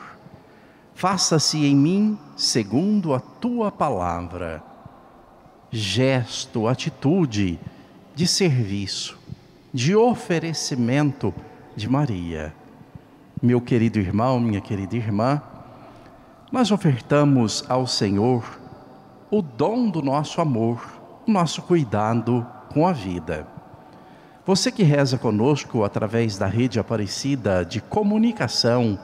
Faça-se 0.95 1.65
em 1.65 1.77
mim 1.77 2.19
segundo 2.37 3.13
a 3.13 3.21
tua 3.21 3.71
palavra. 3.71 4.63
Gesto, 5.71 6.67
atitude 6.69 7.59
de 8.15 8.27
serviço 8.27 9.24
de 9.75 9.97
oferecimento 9.97 11.35
de 11.75 11.89
Maria. 11.89 12.55
Meu 13.43 13.61
querido 13.61 13.99
irmão, 13.99 14.39
minha 14.39 14.61
querida 14.61 14.95
irmã, 14.95 15.43
nós 16.53 16.71
ofertamos 16.71 17.65
ao 17.69 17.85
Senhor 17.85 18.61
o 19.33 19.43
dom 19.43 19.91
do 19.91 20.01
nosso 20.01 20.41
amor, 20.41 20.81
o 21.27 21.31
nosso 21.33 21.61
cuidado 21.63 22.47
com 22.73 22.87
a 22.87 22.93
vida. 22.93 23.49
Você 24.47 24.71
que 24.71 24.85
reza 24.85 25.19
conosco 25.19 25.83
através 25.83 26.39
da 26.39 26.47
rede 26.47 26.79
Aparecida 26.79 27.65
de 27.65 27.81
comunicação, 27.81 28.97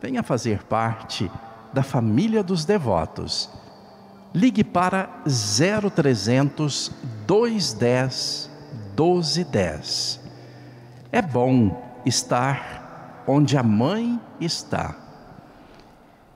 venha 0.00 0.22
fazer 0.22 0.62
parte 0.62 1.28
da 1.72 1.82
família 1.82 2.44
dos 2.44 2.64
devotos. 2.64 3.50
Ligue 4.32 4.62
para 4.62 5.10
0300 5.26 6.92
210 7.26 8.51
12:10. 8.96 10.20
É 11.10 11.22
bom 11.22 11.82
estar 12.04 13.22
onde 13.26 13.56
a 13.56 13.62
mãe 13.62 14.20
está. 14.40 14.96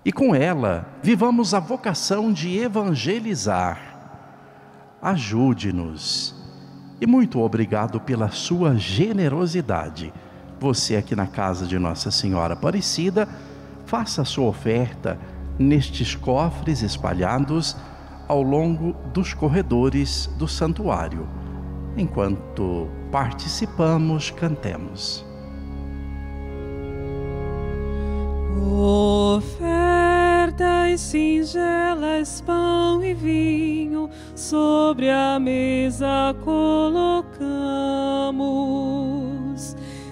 E 0.05 0.13
com 0.13 0.35
ela, 0.35 0.87
vivamos 1.03 1.53
a 1.53 1.59
vocação 1.59 2.33
de 2.33 2.59
evangelizar. 2.59 3.81
Ajude-nos. 5.03 6.35
E 7.01 7.07
muito 7.07 7.41
obrigado 7.41 8.01
pela 8.01 8.31
sua 8.31 8.77
generosidade. 8.77 10.13
Você 10.61 10.97
aqui 10.97 11.15
na 11.15 11.27
casa 11.27 11.67
de 11.67 11.79
Nossa 11.79 12.11
Senhora 12.11 12.55
Aparecida, 12.55 13.29
faça 13.85 14.23
a 14.23 14.25
sua 14.25 14.47
oferta 14.47 15.19
nestes 15.59 16.15
cofres 16.15 16.83
espalhados 16.83 17.77
ao 18.29 18.43
longo 18.43 18.93
dos 19.13 19.35
corredores 19.35 20.27
do 20.39 20.49
santuário 20.49 21.29
enquanto 21.97 22.89
participamos, 23.11 24.31
cantemos. 24.31 25.25
Ofertas 28.79 31.01
singelas, 31.01 32.43
pão 32.43 33.03
e 33.03 33.15
vinho, 33.15 34.11
sobre 34.35 35.09
a 35.11 35.39
mesa 35.39 36.37
colocamos, 36.45 37.25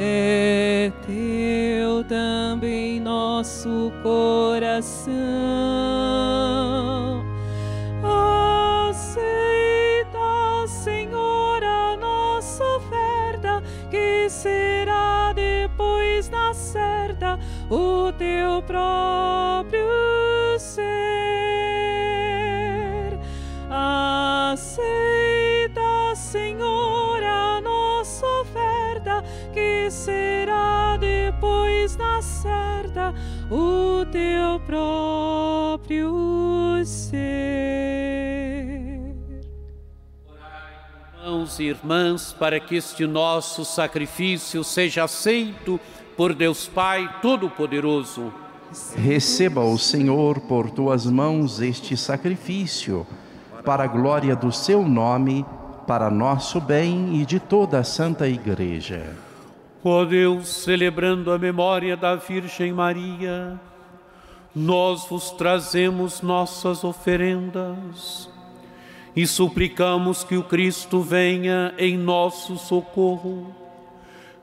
é 0.04 0.92
teu 1.08 2.04
também 2.04 3.00
nosso 3.00 3.92
coração. 4.02 5.14
Aceita, 8.90 9.08
Senhor, 10.68 11.64
a 11.64 11.96
nossa 11.96 12.64
oferta, 12.76 13.64
que 13.90 14.30
será 14.30 15.32
depois 15.34 16.30
na 16.30 16.54
certa 16.54 17.40
o 17.70 18.12
teu 18.14 18.62
próprio 18.64 19.88
ser. 20.60 21.23
Será 30.04 30.98
depois 30.98 31.96
na 31.96 32.22
certa 32.22 33.14
o 33.50 34.06
teu 34.12 34.60
próprio 34.66 36.14
ser. 36.86 37.24
Irmãos 41.16 41.58
e 41.60 41.64
irmãs, 41.64 42.36
para 42.38 42.60
que 42.60 42.76
este 42.76 43.08
nosso 43.08 43.64
sacrifício 43.64 44.62
seja 44.64 45.06
aceito 45.06 45.80
por 46.18 46.34
Deus 46.34 46.68
Pai 46.68 47.10
Todo-Poderoso. 47.22 48.34
Receba 48.96 49.62
o 49.62 49.78
Senhor 49.78 50.42
por 50.42 50.70
tuas 50.70 51.06
mãos 51.06 51.62
este 51.62 51.96
sacrifício, 51.96 53.08
para 53.64 53.86
a 53.86 53.88
glória 53.88 54.36
do 54.36 54.52
seu 54.52 54.86
nome, 54.86 55.46
para 55.88 56.10
nosso 56.10 56.60
bem 56.60 57.22
e 57.22 57.26
de 57.26 57.40
toda 57.40 57.80
a 57.80 57.84
Santa 57.86 58.28
Igreja. 58.28 59.33
Ó 59.86 60.06
Deus, 60.06 60.48
celebrando 60.48 61.30
a 61.30 61.38
memória 61.38 61.98
da 61.98 62.16
Virgem 62.16 62.72
Maria, 62.72 63.60
nós 64.56 65.06
vos 65.10 65.32
trazemos 65.32 66.22
nossas 66.22 66.86
oferendas 66.86 68.30
e 69.14 69.28
suplicamos 69.28 70.24
que 70.24 70.38
o 70.38 70.44
Cristo 70.44 71.02
venha 71.02 71.74
em 71.78 71.98
nosso 71.98 72.58
socorro, 72.58 73.54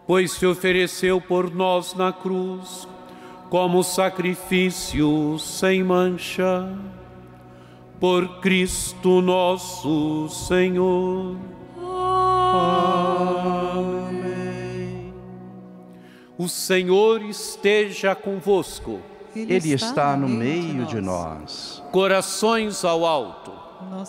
pois 0.07 0.32
se 0.32 0.45
ofereceu 0.45 1.22
por 1.22 1.51
nós 1.51 1.95
na 1.95 2.12
cruz 2.12 2.86
como 3.49 3.82
sacrifício 3.82 5.38
sem 5.38 5.82
mancha. 5.82 6.68
Por 7.99 8.41
Cristo 8.41 9.20
nosso 9.20 10.28
Senhor. 10.28 11.36
O 16.41 16.49
Senhor 16.49 17.20
esteja 17.20 18.14
convosco. 18.14 19.01
Ele 19.36 19.74
está 19.74 20.16
no 20.16 20.26
meio 20.26 20.86
de 20.86 20.99
nós. 20.99 21.82
Corações 21.93 22.82
ao 22.82 23.05
alto. 23.05 23.53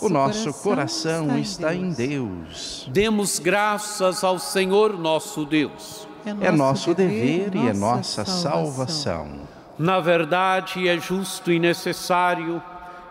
O 0.02 0.08
nosso 0.08 0.54
coração 0.54 1.38
está 1.38 1.76
em 1.76 1.92
Deus. 1.92 2.88
Demos 2.90 3.38
graças 3.38 4.24
ao 4.24 4.40
Senhor 4.40 4.98
nosso 4.98 5.44
Deus. 5.44 6.08
É 6.40 6.50
nosso 6.50 6.94
dever 6.94 7.54
e 7.54 7.68
é 7.68 7.74
nossa 7.74 8.24
salvação. 8.24 9.42
Na 9.78 10.00
verdade, 10.00 10.88
é 10.88 10.98
justo 10.98 11.52
e 11.52 11.60
necessário, 11.60 12.64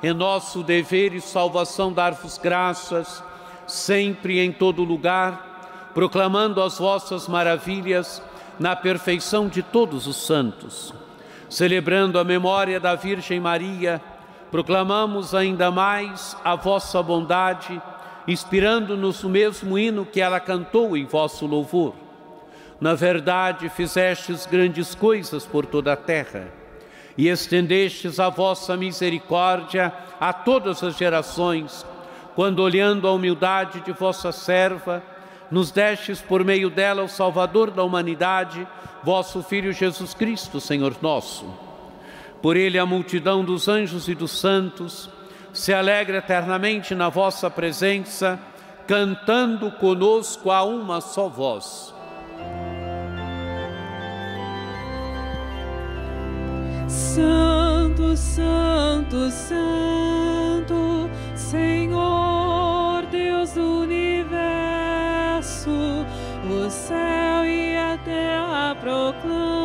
é 0.03 0.15
nosso 0.15 0.63
dever 0.63 1.13
e 1.13 1.21
salvação 1.21 1.93
dar-vos 1.93 2.39
graças, 2.39 3.23
sempre 3.67 4.37
e 4.37 4.41
em 4.41 4.51
todo 4.51 4.83
lugar, 4.83 5.91
proclamando 5.93 6.63
as 6.63 6.79
vossas 6.79 7.29
maravilhas 7.29 8.23
na 8.61 8.77
perfeição 8.77 9.49
de 9.49 9.63
todos 9.63 10.07
os 10.07 10.17
santos. 10.17 10.93
Celebrando 11.49 12.19
a 12.19 12.25
memória 12.25 12.79
da 12.79 12.95
Virgem 12.95 13.41
Maria, 13.41 14.03
proclamamos 14.51 15.35
ainda 15.35 15.71
mais 15.71 16.37
a 16.45 16.55
vossa 16.55 17.03
bondade, 17.03 17.81
inspirando-nos 18.29 19.23
no 19.23 19.31
mesmo 19.31 19.79
hino 19.79 20.05
que 20.05 20.21
ela 20.21 20.39
cantou 20.39 20.95
em 20.95 21.07
vosso 21.07 21.47
louvor. 21.47 21.95
Na 22.79 22.95
verdade, 22.95 23.71
fizestes 23.71 24.45
grandes 24.45 24.95
coisas 24.95 25.47
por 25.47 25.65
toda 25.65 25.95
a 25.95 25.97
terra 25.97 26.53
e 27.17 27.29
estendestes 27.29 28.21
a 28.21 28.29
vossa 28.29 28.77
misericórdia 28.77 29.93
a 30.21 30.35
todas 30.35 30.83
as 30.83 30.99
gerações, 30.99 31.85
quando, 32.35 32.61
olhando 32.61 33.09
a 33.09 33.13
humildade 33.13 33.81
de 33.81 33.93
vossa 33.93 34.33
serva, 34.33 35.03
nos 35.51 35.71
destes 35.71 36.21
por 36.21 36.45
meio 36.45 36.71
dela 36.71 37.03
o 37.03 37.09
Salvador 37.09 37.71
da 37.71 37.83
humanidade, 37.83 38.67
vosso 39.03 39.43
Filho 39.43 39.73
Jesus 39.73 40.15
Cristo, 40.15 40.61
Senhor 40.61 40.97
nosso. 41.03 41.47
Por 42.41 42.57
ele 42.57 42.79
a 42.79 42.87
multidão 42.87 43.45
dos 43.45 43.69
anjos 43.69 44.09
e 44.09 44.15
dos 44.15 44.31
santos 44.31 45.11
se 45.53 45.75
alegra 45.75 46.19
eternamente 46.19 46.95
na 46.95 47.09
vossa 47.09 47.51
presença, 47.51 48.39
cantando 48.87 49.71
conosco 49.73 50.51
a 50.51 50.63
uma 50.63 51.01
só 51.01 51.29
voz. 51.29 51.95
Santo, 56.89 58.17
Santo, 58.17 59.31
Santo, 59.31 61.11
Senhor 61.35 62.30
céu 66.91 67.47
e 67.47 67.77
a 67.77 67.97
terra 67.99 68.75
proclamam 68.75 69.60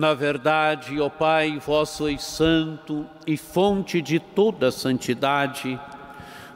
Na 0.00 0.14
verdade, 0.14 0.98
ó 0.98 1.10
Pai, 1.10 1.58
vós 1.58 1.90
sois 1.90 2.22
santo 2.22 3.04
e 3.26 3.36
fonte 3.36 4.00
de 4.00 4.18
toda 4.18 4.72
santidade. 4.72 5.78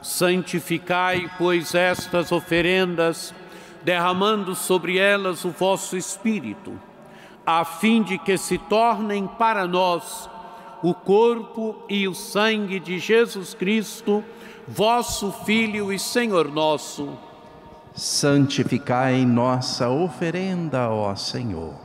Santificai, 0.01 1.29
pois, 1.37 1.75
estas 1.75 2.31
oferendas, 2.31 3.35
derramando 3.83 4.55
sobre 4.55 4.97
elas 4.97 5.45
o 5.45 5.51
vosso 5.51 5.95
Espírito, 5.95 6.73
a 7.45 7.63
fim 7.63 8.01
de 8.01 8.17
que 8.17 8.35
se 8.35 8.57
tornem 8.57 9.27
para 9.27 9.67
nós 9.67 10.27
o 10.81 10.95
corpo 10.95 11.83
e 11.87 12.07
o 12.07 12.15
sangue 12.15 12.79
de 12.79 12.97
Jesus 12.97 13.53
Cristo, 13.53 14.23
vosso 14.67 15.31
Filho 15.45 15.93
e 15.93 15.99
Senhor 15.99 16.51
nosso. 16.51 17.15
Santificai 17.93 19.23
nossa 19.23 19.87
oferenda, 19.87 20.89
ó 20.89 21.13
Senhor. 21.13 21.84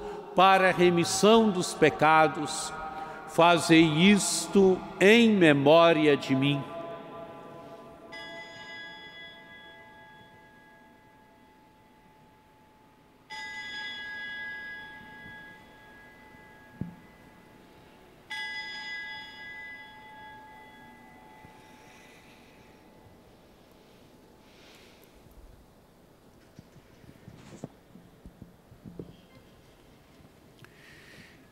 para 0.35 0.69
a 0.69 0.73
remissão 0.73 1.49
dos 1.49 1.73
pecados. 1.73 2.73
Fazei 3.27 3.83
isto 3.83 4.79
em 4.99 5.29
memória 5.29 6.17
de 6.17 6.35
mim. 6.35 6.61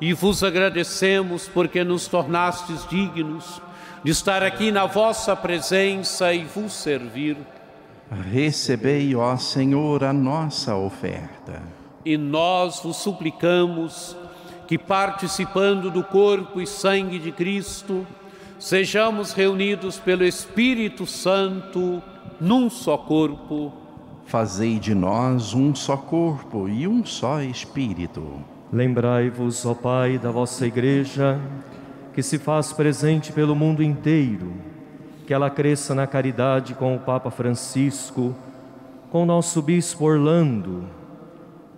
e 0.00 0.12
vos 0.12 0.42
agradecemos 0.42 1.48
porque 1.48 1.82
nos 1.82 2.06
tornastes 2.06 2.86
dignos 2.88 3.60
de 4.04 4.10
estar 4.10 4.42
aqui 4.42 4.70
na 4.70 4.86
vossa 4.86 5.34
presença 5.34 6.32
e 6.32 6.44
vos 6.44 6.72
servir. 6.72 7.36
Recebei, 8.30 9.16
ó 9.16 9.36
Senhor, 9.36 10.04
a 10.04 10.12
nossa 10.12 10.76
oferta. 10.76 11.62
E 12.04 12.16
nós 12.16 12.80
vos 12.80 12.98
suplicamos 12.98 14.16
que, 14.68 14.78
participando 14.78 15.90
do 15.90 16.04
corpo 16.04 16.60
e 16.60 16.66
sangue 16.66 17.18
de 17.18 17.32
Cristo, 17.32 18.06
sejamos 18.58 19.32
reunidos 19.32 19.98
pelo 19.98 20.24
Espírito 20.24 21.04
Santo 21.06 22.00
num 22.40 22.70
só 22.70 22.96
corpo. 22.96 23.72
Fazei 24.26 24.78
de 24.78 24.94
nós 24.94 25.54
um 25.54 25.74
só 25.74 25.96
corpo 25.96 26.68
e 26.68 26.86
um 26.86 27.04
só 27.04 27.40
Espírito. 27.40 28.44
Lembrai-vos, 28.72 29.64
ó 29.64 29.74
Pai, 29.74 30.18
da 30.18 30.30
vossa 30.30 30.66
Igreja, 30.66 31.38
que 32.12 32.22
se 32.22 32.36
faz 32.36 32.72
presente 32.72 33.32
pelo 33.32 33.54
mundo 33.54 33.82
inteiro, 33.82 34.52
que 35.24 35.32
ela 35.32 35.48
cresça 35.48 35.94
na 35.94 36.06
caridade 36.06 36.74
com 36.74 36.96
o 36.96 36.98
Papa 36.98 37.30
Francisco, 37.30 38.34
com 39.10 39.22
o 39.22 39.26
nosso 39.26 39.62
Bispo 39.62 40.04
Orlando, 40.04 40.84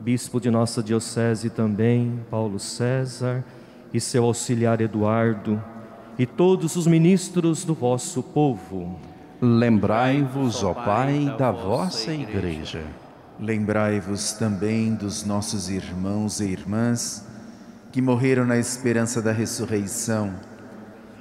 Bispo 0.01 0.41
de 0.41 0.51
nossa 0.51 0.82
Diocese 0.82 1.51
também, 1.51 2.20
Paulo 2.30 2.59
César, 2.59 3.45
e 3.93 4.01
seu 4.01 4.24
auxiliar 4.24 4.80
Eduardo, 4.80 5.62
e 6.18 6.24
todos 6.24 6.74
os 6.74 6.86
ministros 6.86 7.64
do 7.64 7.74
vosso 7.74 8.22
povo. 8.22 8.99
Lembrai-vos, 9.43 10.64
ó 10.64 10.72
Pai, 10.72 11.34
da 11.39 11.51
vossa 11.51 12.12
Igreja 12.12 12.82
Lembrai-vos 13.41 14.32
também 14.32 14.95
dos 14.95 15.24
nossos 15.24 15.68
irmãos 15.68 16.41
e 16.41 16.45
irmãs 16.45 17.24
que 17.93 18.03
morreram 18.03 18.45
na 18.45 18.57
esperança 18.57 19.22
da 19.22 19.30
ressurreição 19.30 20.34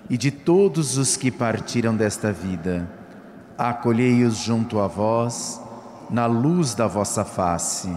e 0.10 0.18
de 0.18 0.32
todos 0.32 0.98
os 0.98 1.16
que 1.16 1.30
partiram 1.30 1.96
desta 1.96 2.34
vida. 2.34 2.90
Acolhei-os 3.56 4.38
junto 4.38 4.80
a 4.80 4.88
vós, 4.88 5.62
na 6.10 6.26
luz 6.26 6.74
da 6.74 6.88
vossa 6.88 7.24
face. 7.24 7.96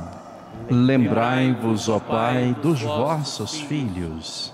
Lembrai-vos, 0.69 1.89
ó 1.89 1.99
Pai, 1.99 2.55
dos 2.63 2.83
vossos 2.83 3.59
filhos. 3.59 4.53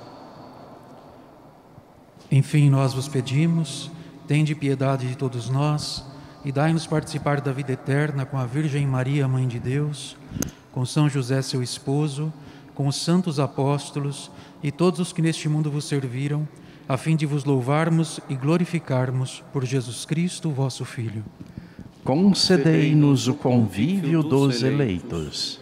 Enfim, 2.31 2.71
nós 2.71 2.95
vos 2.95 3.09
pedimos, 3.09 3.91
tende 4.29 4.55
piedade 4.55 5.09
de 5.09 5.17
todos 5.17 5.51
nós 5.51 6.16
e 6.47 6.53
dai-nos 6.53 6.87
participar 6.87 7.41
da 7.41 7.51
vida 7.51 7.73
eterna 7.73 8.25
com 8.25 8.39
a 8.39 8.47
Virgem 8.47 8.87
Maria, 8.87 9.27
Mãe 9.27 9.49
de 9.49 9.59
Deus, 9.59 10.17
com 10.71 10.87
São 10.87 11.09
José, 11.09 11.43
seu 11.43 11.61
esposo, 11.61 12.33
com 12.73 12.87
os 12.87 12.95
santos 12.95 13.41
apóstolos 13.41 14.31
e 14.63 14.71
todos 14.71 15.01
os 15.01 15.13
que 15.13 15.21
neste 15.21 15.49
mundo 15.49 15.73
vos 15.73 15.87
serviram, 15.87 16.47
a 16.89 16.97
fim 16.97 17.17
de 17.17 17.27
vos 17.27 17.45
louvarmos 17.45 18.21
e 18.29 18.37
glorificarmos 18.37 19.43
por 19.53 19.65
Jesus 19.65 20.05
Cristo, 20.05 20.49
vosso 20.51 20.85
Filho. 20.85 21.25
Concedei-nos 22.05 23.27
o 23.27 23.35
convívio 23.35 24.23
dos 24.23 24.63
eleitos. 24.63 25.59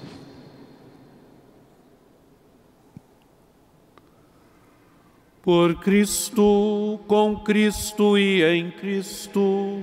Por 5.42 5.76
Cristo, 5.76 7.00
com 7.06 7.36
Cristo 7.36 8.18
e 8.18 8.42
em 8.42 8.70
Cristo 8.70 9.82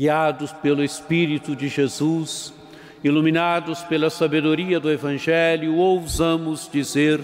Guiados 0.00 0.50
pelo 0.50 0.82
Espírito 0.82 1.54
de 1.54 1.68
Jesus, 1.68 2.54
iluminados 3.04 3.82
pela 3.82 4.08
sabedoria 4.08 4.80
do 4.80 4.90
Evangelho, 4.90 5.76
ousamos 5.76 6.70
dizer: 6.72 7.20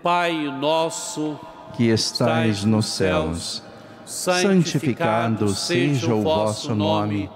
Pai 0.00 0.32
nosso, 0.60 1.36
que 1.76 1.88
estais 1.88 2.64
nos 2.64 2.86
céus, 2.86 3.60
santificado 4.04 5.48
seja 5.48 6.14
o 6.14 6.22
vosso 6.22 6.76
nome. 6.76 7.28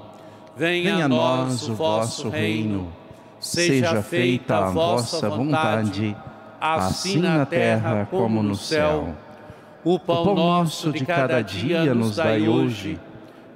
Venha 0.56 1.06
a 1.06 1.08
nós 1.08 1.68
o 1.68 1.74
vosso 1.74 2.28
reino. 2.28 2.92
Seja 3.40 4.02
feita 4.02 4.58
a 4.58 4.70
vossa 4.70 5.28
vontade, 5.28 6.16
assim 6.60 7.18
na 7.18 7.44
terra 7.44 8.06
como 8.08 8.40
no 8.40 8.54
céu. 8.54 9.16
O 9.82 9.98
pão 9.98 10.32
nosso 10.32 10.92
de 10.92 11.04
cada 11.04 11.42
dia 11.42 11.92
nos 11.92 12.14
dai 12.14 12.48
hoje 12.48 13.00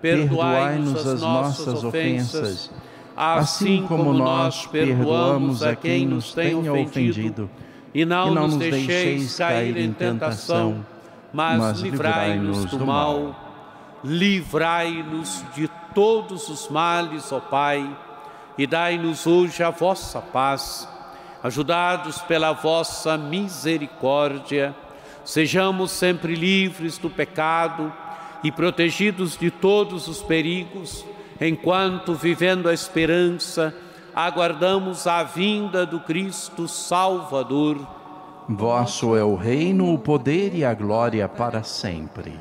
perdoai-nos 0.01 1.07
as 1.07 1.21
nossas 1.21 1.85
ofensas, 1.85 2.71
assim 3.17 3.85
como 3.87 4.13
nós 4.13 4.67
perdoamos 4.67 5.63
a 5.63 5.75
quem 5.75 6.07
nos 6.07 6.33
tem 6.33 6.69
ofendido. 6.69 7.51
E 7.95 8.05
não, 8.05 8.33
nos 8.35 8.57
deixeis 8.57 9.37
cair 9.37 9.77
em 9.77 9.93
tentação, 9.93 10.85
mas 11.33 11.81
livrai-nos 11.81 12.67
do 12.67 12.87
mal. 12.87 13.45
Livrai-nos 14.05 15.45
de 15.57 15.69
todos 15.93 16.49
os 16.49 16.69
males, 16.69 17.33
ó 17.33 17.41
Pai, 17.41 17.97
e 18.57 18.67
dai-nos 18.67 19.27
hoje 19.27 19.63
a 19.63 19.71
vossa 19.71 20.21
paz. 20.21 20.89
Ajudados 21.43 22.19
pela 22.23 22.53
vossa 22.53 23.17
misericórdia, 23.17 24.75
sejamos 25.25 25.91
sempre 25.91 26.35
livres 26.35 26.99
do 26.99 27.11
pecado 27.11 27.93
e 28.43 28.53
protegidos 28.53 29.37
de 29.37 29.51
todos 29.51 30.09
os 30.09 30.23
perigos, 30.23 31.05
enquanto, 31.41 32.15
vivendo 32.15 32.69
a 32.69 32.75
esperança, 32.75 33.75
aguardamos 34.15 35.07
a 35.07 35.23
vinda 35.23 35.85
do 35.87 36.01
Cristo 36.01 36.67
Salvador. 36.67 37.87
Vosso 38.49 39.15
é 39.15 39.23
o 39.23 39.35
reino, 39.35 39.93
o 39.93 39.99
poder 39.99 40.55
e 40.55 40.65
a 40.65 40.73
glória 40.73 41.29
para 41.29 41.63
sempre. 41.63 42.33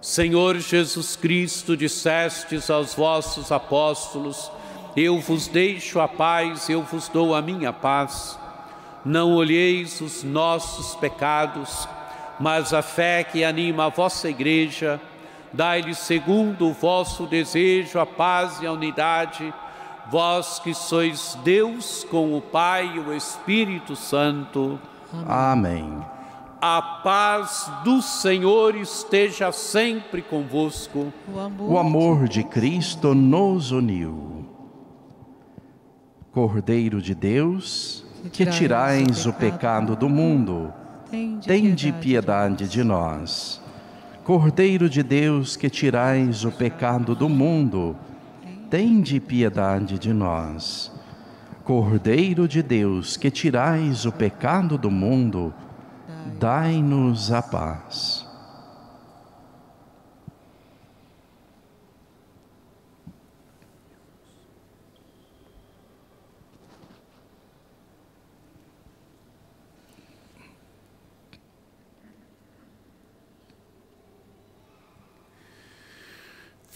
Senhor 0.00 0.56
Jesus 0.58 1.16
Cristo, 1.16 1.76
dissestes 1.76 2.70
aos 2.70 2.94
vossos 2.94 3.50
apóstolos: 3.50 4.50
Eu 4.96 5.18
vos 5.18 5.48
deixo 5.48 5.98
a 5.98 6.06
paz, 6.06 6.68
eu 6.68 6.82
vos 6.82 7.08
dou 7.08 7.34
a 7.34 7.42
minha 7.42 7.72
paz. 7.72 8.38
Não 9.04 9.34
olheis 9.34 10.00
os 10.00 10.22
nossos 10.22 10.94
pecados, 10.96 11.88
mas 12.38 12.72
a 12.72 12.82
fé 12.82 13.24
que 13.24 13.44
anima 13.44 13.86
a 13.86 13.88
vossa 13.88 14.28
igreja, 14.28 15.00
dai-lhe 15.52 15.94
segundo 15.94 16.68
o 16.68 16.72
vosso 16.72 17.26
desejo 17.26 17.98
a 17.98 18.06
paz 18.06 18.60
e 18.60 18.66
a 18.66 18.72
unidade, 18.72 19.52
vós 20.10 20.58
que 20.58 20.74
sois 20.74 21.38
Deus 21.42 22.04
com 22.10 22.36
o 22.36 22.40
Pai 22.40 22.92
e 22.96 22.98
o 22.98 23.12
Espírito 23.12 23.96
Santo. 23.96 24.78
Amém. 25.26 26.04
A 26.60 26.80
paz 26.80 27.70
do 27.84 28.00
Senhor 28.00 28.74
esteja 28.76 29.52
sempre 29.52 30.22
convosco. 30.22 31.12
O 31.60 31.78
amor 31.78 32.28
de 32.28 32.42
Cristo 32.42 33.14
nos 33.14 33.70
uniu. 33.72 34.46
Cordeiro 36.32 37.00
de 37.00 37.14
Deus, 37.14 38.04
que 38.32 38.44
tirais 38.46 39.26
o 39.26 39.32
pecado 39.32 39.96
do 39.96 40.08
mundo, 40.08 40.72
tende 41.46 41.92
piedade 41.92 42.68
de 42.68 42.82
nós. 42.82 43.62
Cordeiro 44.26 44.90
de 44.90 45.04
Deus, 45.04 45.56
que 45.56 45.70
tirais 45.70 46.44
o 46.44 46.50
pecado 46.50 47.14
do 47.14 47.28
mundo, 47.28 47.94
tende 48.68 49.20
piedade 49.20 50.00
de 50.00 50.12
nós. 50.12 50.90
Cordeiro 51.62 52.48
de 52.48 52.60
Deus, 52.60 53.16
que 53.16 53.30
tirais 53.30 54.04
o 54.04 54.10
pecado 54.10 54.76
do 54.76 54.90
mundo, 54.90 55.54
dai-nos 56.40 57.30
a 57.30 57.40
paz. 57.40 58.25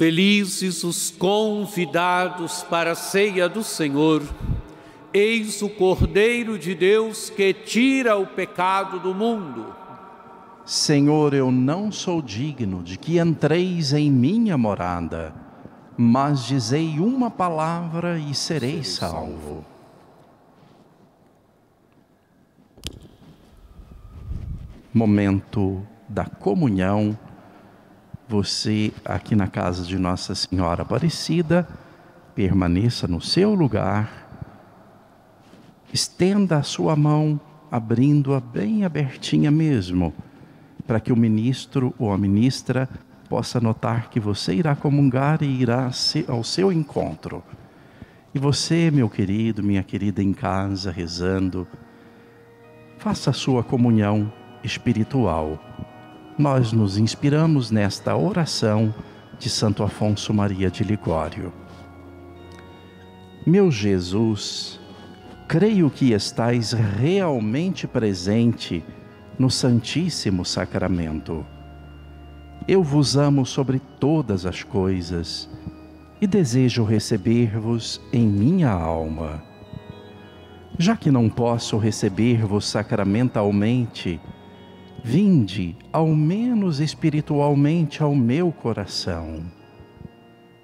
Felizes 0.00 0.82
os 0.82 1.10
convidados 1.10 2.62
para 2.62 2.92
a 2.92 2.94
ceia 2.94 3.46
do 3.50 3.62
Senhor. 3.62 4.22
Eis 5.12 5.60
o 5.60 5.68
Cordeiro 5.68 6.58
de 6.58 6.74
Deus 6.74 7.28
que 7.28 7.52
tira 7.52 8.16
o 8.16 8.26
pecado 8.26 8.98
do 8.98 9.14
mundo. 9.14 9.74
Senhor, 10.64 11.34
eu 11.34 11.52
não 11.52 11.92
sou 11.92 12.22
digno 12.22 12.82
de 12.82 12.96
que 12.96 13.18
entreis 13.18 13.92
em 13.92 14.10
minha 14.10 14.56
morada, 14.56 15.34
mas 15.98 16.46
dizei 16.46 16.98
uma 16.98 17.30
palavra 17.30 18.18
e 18.18 18.34
serei 18.34 18.82
salvo. 18.82 19.62
Momento 24.94 25.86
da 26.08 26.24
comunhão. 26.24 27.18
Você 28.30 28.92
aqui 29.04 29.34
na 29.34 29.48
casa 29.48 29.82
de 29.82 29.98
Nossa 29.98 30.36
Senhora 30.36 30.82
Aparecida, 30.82 31.66
permaneça 32.32 33.08
no 33.08 33.20
seu 33.20 33.52
lugar 33.54 34.30
estenda 35.92 36.58
a 36.58 36.62
sua 36.62 36.94
mão, 36.94 37.40
abrindo-a 37.72 38.38
bem 38.38 38.84
abertinha 38.84 39.50
mesmo, 39.50 40.14
para 40.86 41.00
que 41.00 41.12
o 41.12 41.16
ministro 41.16 41.92
ou 41.98 42.12
a 42.12 42.16
ministra 42.16 42.88
possa 43.28 43.60
notar 43.60 44.08
que 44.08 44.20
você 44.20 44.54
irá 44.54 44.76
comungar 44.76 45.42
e 45.42 45.46
irá 45.46 45.90
ao 46.28 46.44
seu 46.44 46.70
encontro. 46.70 47.42
E 48.32 48.38
você, 48.38 48.92
meu 48.92 49.10
querido, 49.10 49.60
minha 49.60 49.82
querida, 49.82 50.22
em 50.22 50.32
casa, 50.32 50.92
rezando, 50.92 51.66
faça 52.96 53.30
a 53.30 53.32
sua 53.32 53.64
comunhão 53.64 54.32
espiritual. 54.62 55.58
Nós 56.40 56.72
nos 56.72 56.96
inspiramos 56.96 57.70
nesta 57.70 58.16
oração 58.16 58.94
de 59.38 59.50
Santo 59.50 59.82
Afonso 59.82 60.32
Maria 60.32 60.70
de 60.70 60.82
Ligório. 60.82 61.52
Meu 63.46 63.70
Jesus, 63.70 64.80
creio 65.46 65.90
que 65.90 66.12
estais 66.12 66.72
realmente 66.72 67.86
presente 67.86 68.82
no 69.38 69.50
Santíssimo 69.50 70.42
Sacramento. 70.42 71.44
Eu 72.66 72.82
vos 72.82 73.18
amo 73.18 73.44
sobre 73.44 73.78
todas 74.00 74.46
as 74.46 74.62
coisas 74.62 75.46
e 76.22 76.26
desejo 76.26 76.84
receber-vos 76.84 78.00
em 78.14 78.26
minha 78.26 78.70
alma. 78.70 79.42
Já 80.78 80.96
que 80.96 81.10
não 81.10 81.28
posso 81.28 81.76
receber-vos 81.76 82.66
sacramentalmente, 82.66 84.18
vinde, 85.02 85.76
ao 85.92 86.08
menos 86.08 86.80
espiritualmente, 86.80 88.02
ao 88.02 88.14
meu 88.14 88.52
coração. 88.52 89.42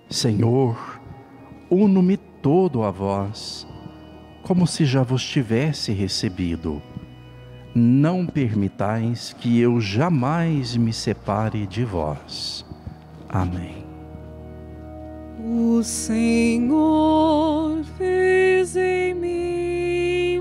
Senhor, 0.09 1.01
uno-me 1.70 2.16
todo 2.16 2.82
a 2.82 2.91
vós 2.91 3.66
como 4.47 4.64
se 4.64 4.84
já 4.84 5.03
vos 5.03 5.26
tivesse 5.26 5.93
recebido. 5.93 6.80
Não 7.74 8.24
permitais 8.24 9.32
que 9.32 9.59
eu 9.59 9.80
jamais 9.80 10.76
me 10.76 10.93
separe 10.93 11.66
de 11.66 11.84
vós. 11.84 12.64
Amém. 13.28 13.84
O 15.45 15.82
Senhor 15.82 17.82
fez 17.99 18.76
em 18.76 19.14
mim 19.14 20.41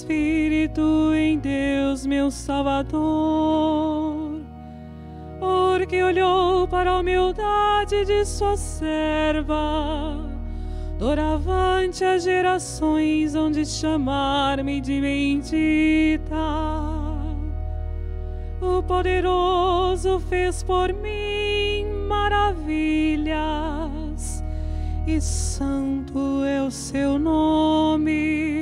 espírito 0.11 1.13
em 1.15 1.39
Deus, 1.39 2.05
meu 2.05 2.29
Salvador, 2.29 2.91
porque 5.39 6.03
olhou 6.03 6.67
para 6.67 6.91
a 6.91 6.99
humildade 6.99 8.03
de 8.05 8.25
sua 8.25 8.57
serva. 8.57 10.29
Doravante 10.99 12.03
as 12.03 12.23
gerações 12.23 13.33
onde 13.35 13.65
chamar-me 13.65 14.81
de 14.81 14.99
bendita. 14.99 16.35
O 18.61 18.83
poderoso 18.83 20.19
fez 20.19 20.61
por 20.61 20.93
mim 20.93 21.85
maravilhas 22.07 23.31
e 25.07 25.19
santo 25.19 26.43
é 26.43 26.61
o 26.61 26.69
seu 26.69 27.17
nome. 27.17 28.60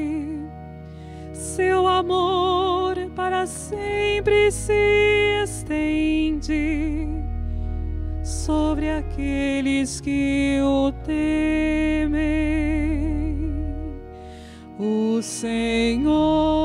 Seu 1.60 1.86
amor 1.86 2.96
para 3.18 3.46
sempre 3.46 4.50
se 4.50 5.44
estende 5.44 7.06
sobre 8.24 8.90
aqueles 8.90 10.00
que 10.00 10.62
o 10.64 10.94
temem. 11.04 12.16
O 14.80 15.22
Senhor 15.22 16.59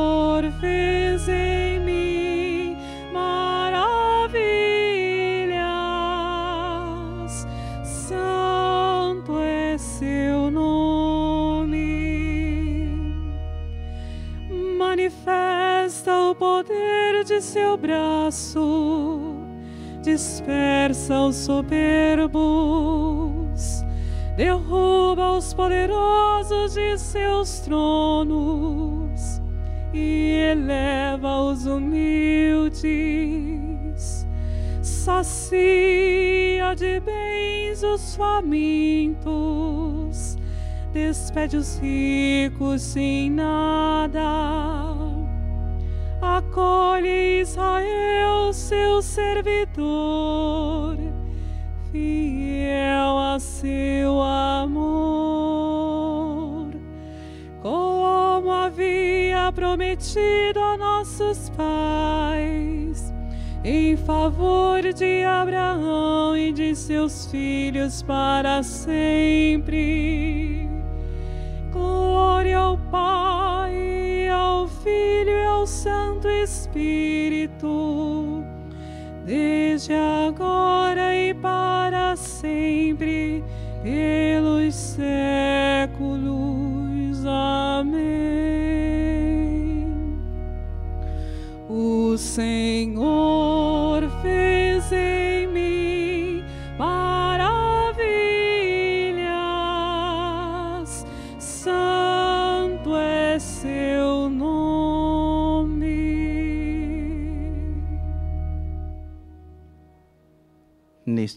seu 17.55 17.77
braço, 17.77 19.37
dispersa 20.03 21.21
os 21.21 21.37
soberbos, 21.37 22.35
derruba 24.37 25.39
os 25.39 25.55
poderosos 25.55 26.75
de 26.75 26.99
seus 26.99 27.61
tronos 27.61 29.41
e 29.93 30.51
eleva 30.51 31.43
os 31.43 31.65
humildes. 31.65 32.83
Sacia 34.83 35.55
de 36.75 36.99
bens 36.99 37.85
os 37.85 38.17
famintos, 38.17 39.25
despede 40.93 41.57
os 41.57 41.79
ricos 41.79 42.83
sem 42.83 43.31
nada. 43.31 44.75
Acolhe 46.21 47.34
seu 48.75 49.03
servidor, 49.03 50.97
fiel 51.93 53.19
a 53.19 53.39
seu 53.39 54.21
amor. 54.21 54.95
Como 57.63 58.51
havia 58.51 59.53
prometido 59.55 60.59
a 60.61 60.77
nossos 60.77 61.49
pais, 61.51 63.15
em 63.63 63.97
favor 63.97 64.83
de 64.93 65.23
Abraão 65.25 66.37
e 66.37 66.51
de 66.53 66.75
seus 66.75 67.31
filhos 67.31 68.03
para 68.03 68.65
sempre. 68.65 70.69
Glória 71.73 72.59
ao 72.59 72.77
Pai, 72.91 74.29
ao 74.29 74.67
Filho 74.69 75.31
e 75.31 75.45
ao 75.45 75.67
Santo 75.67 76.29
Espírito, 76.29 78.24
desde 79.25 79.95
agora 79.95 81.17
e 81.17 81.33
para 81.35 82.15
sempre, 82.17 83.43
pelos 83.83 84.75
séculos. 84.75 86.35
Amém. 87.27 88.25
O 91.69 92.17
Senhor 92.19 92.64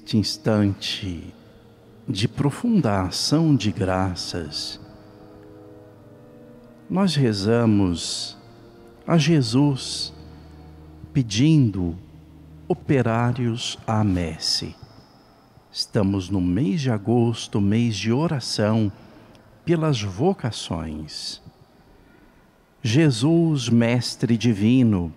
Neste 0.07 0.17
instante 0.19 1.33
de 2.07 2.29
profunda 2.29 3.01
ação 3.01 3.53
de 3.53 3.73
graças, 3.73 4.79
nós 6.89 7.13
rezamos 7.13 8.37
a 9.05 9.17
Jesus 9.17 10.13
pedindo 11.11 11.97
operários 12.69 13.77
à 13.85 14.01
messe. 14.01 14.73
Estamos 15.69 16.29
no 16.29 16.39
mês 16.39 16.79
de 16.79 16.89
agosto, 16.89 17.59
mês 17.59 17.93
de 17.97 18.09
oração 18.09 18.89
pelas 19.65 20.01
vocações. 20.01 21.41
Jesus, 22.81 23.67
Mestre 23.67 24.37
Divino, 24.37 25.13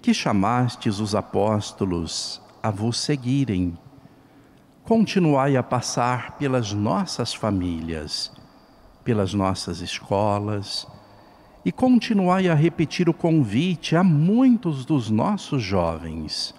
que 0.00 0.14
chamastes 0.14 1.00
os 1.00 1.12
apóstolos 1.12 2.40
a 2.62 2.70
vos 2.70 3.00
seguirem, 3.00 3.76
continuai 4.86 5.56
a 5.56 5.64
passar 5.64 6.38
pelas 6.38 6.72
nossas 6.72 7.34
famílias, 7.34 8.30
pelas 9.02 9.34
nossas 9.34 9.80
escolas, 9.80 10.86
e 11.64 11.72
continuai 11.72 12.48
a 12.48 12.54
repetir 12.54 13.08
o 13.08 13.12
convite 13.12 13.96
a 13.96 14.04
muitos 14.04 14.84
dos 14.84 15.10
nossos 15.10 15.60
jovens. 15.60 16.54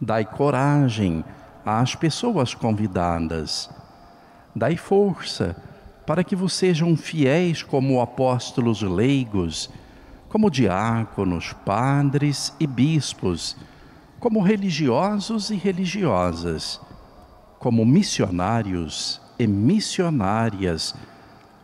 Dai 0.00 0.24
coragem 0.24 1.22
às 1.66 1.94
pessoas 1.94 2.54
convidadas, 2.54 3.68
dai 4.56 4.78
força 4.78 5.62
para 6.06 6.24
que 6.24 6.34
vos 6.34 6.54
sejam 6.54 6.96
fiéis 6.96 7.62
como 7.62 8.00
apóstolos 8.00 8.80
leigos, 8.80 9.68
como 10.30 10.50
diáconos, 10.50 11.52
padres 11.52 12.54
e 12.58 12.66
bispos, 12.66 13.54
como 14.20 14.42
religiosos 14.42 15.50
e 15.50 15.56
religiosas, 15.56 16.78
como 17.58 17.84
missionários 17.86 19.20
e 19.38 19.46
missionárias, 19.46 20.94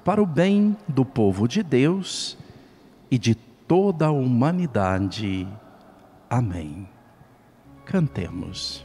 para 0.02 0.22
o 0.22 0.26
bem 0.26 0.76
do 0.88 1.04
povo 1.04 1.46
de 1.46 1.62
Deus 1.62 2.38
e 3.10 3.18
de 3.18 3.34
toda 3.34 4.06
a 4.06 4.10
humanidade. 4.10 5.46
Amém. 6.30 6.88
Cantemos. 7.84 8.84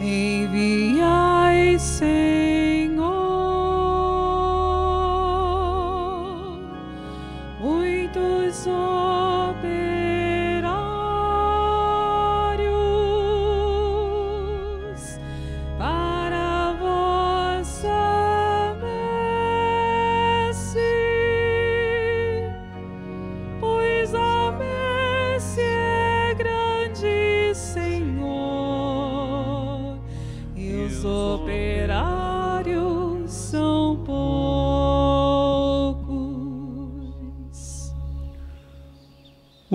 Enviai, 0.00 1.76
Senhor, 1.78 3.27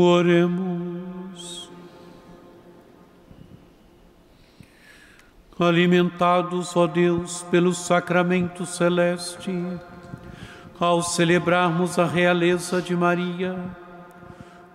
Oremos. 0.04 1.72
Alimentados, 5.58 6.76
ó 6.76 6.88
Deus, 6.88 7.44
pelo 7.50 7.74
sacramento 7.74 8.66
celeste, 8.66 9.52
ao 10.78 11.02
celebrarmos 11.02 11.98
a 11.98 12.06
realeza 12.06 12.82
de 12.82 12.94
Maria, 12.94 13.56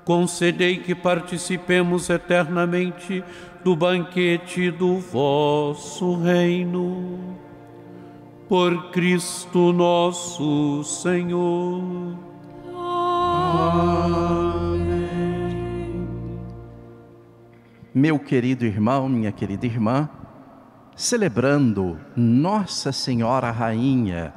concedei 0.03 0.79
que 0.79 0.95
participemos 0.95 2.09
eternamente 2.09 3.23
do 3.63 3.77
banquete 3.77 4.71
do 4.71 4.99
vosso 4.99 6.17
reino. 6.23 7.37
Por 8.49 8.91
Cristo 8.93 9.75
nosso 9.75 10.83
Senhor. 10.85 12.17
Meu 18.01 18.17
querido 18.17 18.65
irmão, 18.65 19.09
minha 19.09 19.33
querida 19.33 19.67
irmã, 19.67 20.09
celebrando 20.95 21.99
Nossa 22.15 22.93
Senhora 22.93 23.51
Rainha, 23.51 24.33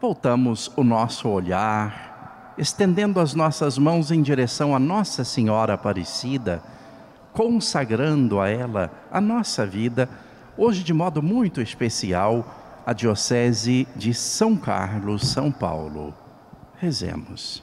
voltamos 0.00 0.68
o 0.74 0.82
nosso 0.82 1.28
olhar, 1.28 2.52
estendendo 2.58 3.20
as 3.20 3.34
nossas 3.34 3.78
mãos 3.78 4.10
em 4.10 4.20
direção 4.20 4.74
a 4.74 4.80
Nossa 4.80 5.22
Senhora 5.22 5.74
Aparecida, 5.74 6.60
consagrando 7.32 8.40
a 8.40 8.48
ela 8.48 8.90
a 9.12 9.20
nossa 9.20 9.64
vida, 9.64 10.08
hoje 10.58 10.82
de 10.82 10.92
modo 10.92 11.22
muito 11.22 11.62
especial, 11.62 12.82
a 12.84 12.92
Diocese 12.92 13.86
de 13.94 14.12
São 14.12 14.56
Carlos, 14.56 15.28
São 15.28 15.52
Paulo. 15.52 16.12
Rezemos. 16.80 17.62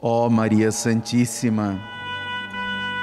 Ó 0.00 0.30
Maria 0.30 0.70
Santíssima, 0.70 1.80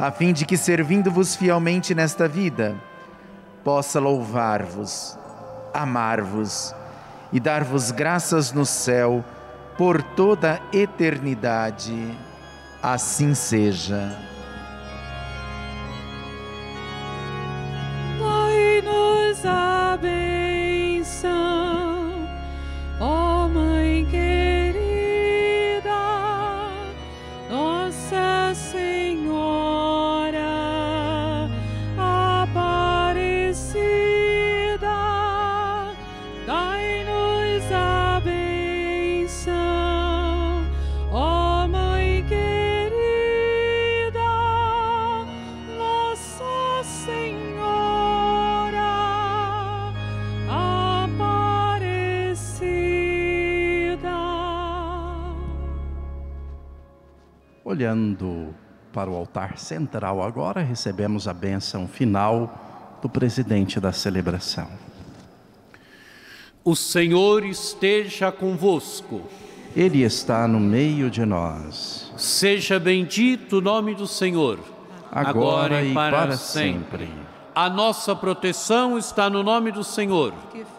a 0.00 0.10
fim 0.10 0.32
de 0.32 0.46
que, 0.46 0.56
servindo-vos 0.56 1.36
fielmente 1.36 1.94
nesta 1.94 2.26
vida, 2.26 2.74
possa 3.62 4.00
louvar-vos, 4.00 5.18
amar-vos 5.74 6.74
e 7.30 7.38
dar-vos 7.38 7.90
graças 7.90 8.50
no 8.50 8.64
céu 8.64 9.22
por 9.76 10.02
toda 10.02 10.54
a 10.54 10.76
eternidade. 10.76 12.16
Assim 12.82 13.34
seja. 13.34 14.29
Olhando 57.80 58.54
para 58.92 59.08
o 59.08 59.16
altar 59.16 59.56
central 59.56 60.22
agora, 60.22 60.60
recebemos 60.60 61.26
a 61.26 61.32
bênção 61.32 61.88
final 61.88 62.98
do 63.00 63.08
presidente 63.08 63.80
da 63.80 63.90
celebração. 63.90 64.68
O 66.62 66.76
Senhor 66.76 67.42
esteja 67.42 68.30
convosco. 68.30 69.22
Ele 69.74 70.02
está 70.02 70.46
no 70.46 70.60
meio 70.60 71.10
de 71.10 71.24
nós, 71.24 72.12
Seja 72.18 72.78
bendito 72.78 73.56
o 73.56 73.60
nome 73.62 73.94
do 73.94 74.06
Senhor, 74.06 74.58
agora, 75.10 75.82
e 75.82 75.94
para, 75.94 76.36
sempre. 76.36 77.08
A 77.54 77.70
nossa 77.70 78.14
proteção 78.14 78.98
está 78.98 79.30
no 79.30 79.42
nome 79.42 79.72
do 79.72 79.82
Senhor. 79.82 80.34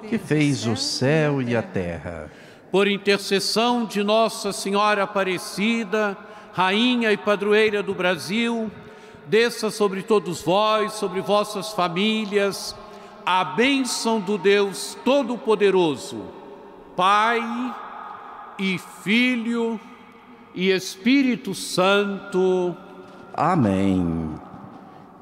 Que 0.08 0.20
fez 0.20 0.68
o 0.68 0.76
céu 0.76 1.42
e 1.42 1.56
a 1.56 1.64
terra. 1.64 2.30
Por 2.72 2.88
intercessão 2.88 3.86
de 3.86 4.04
Nossa 4.04 4.54
Senhora 4.54 5.02
Aparecida, 5.02 6.16
Rainha 6.54 7.12
e 7.12 7.18
Padroeira 7.18 7.82
do 7.82 7.94
Brasil, 7.94 8.70
desça 9.28 9.70
sobre 9.70 10.04
todos 10.04 10.42
vós, 10.42 10.94
sobre 10.94 11.22
vossas 11.22 11.72
famílias, 11.72 12.76
a 13.26 13.44
bênção 13.44 14.20
do 14.20 14.38
Deus 14.38 14.98
Todo-Poderoso, 15.06 16.26
Pai 16.96 17.42
e 18.60 18.78
Filho 19.04 19.80
e 20.54 20.70
Espírito 20.70 21.54
Santo. 21.54 22.76
Amém. 23.34 24.36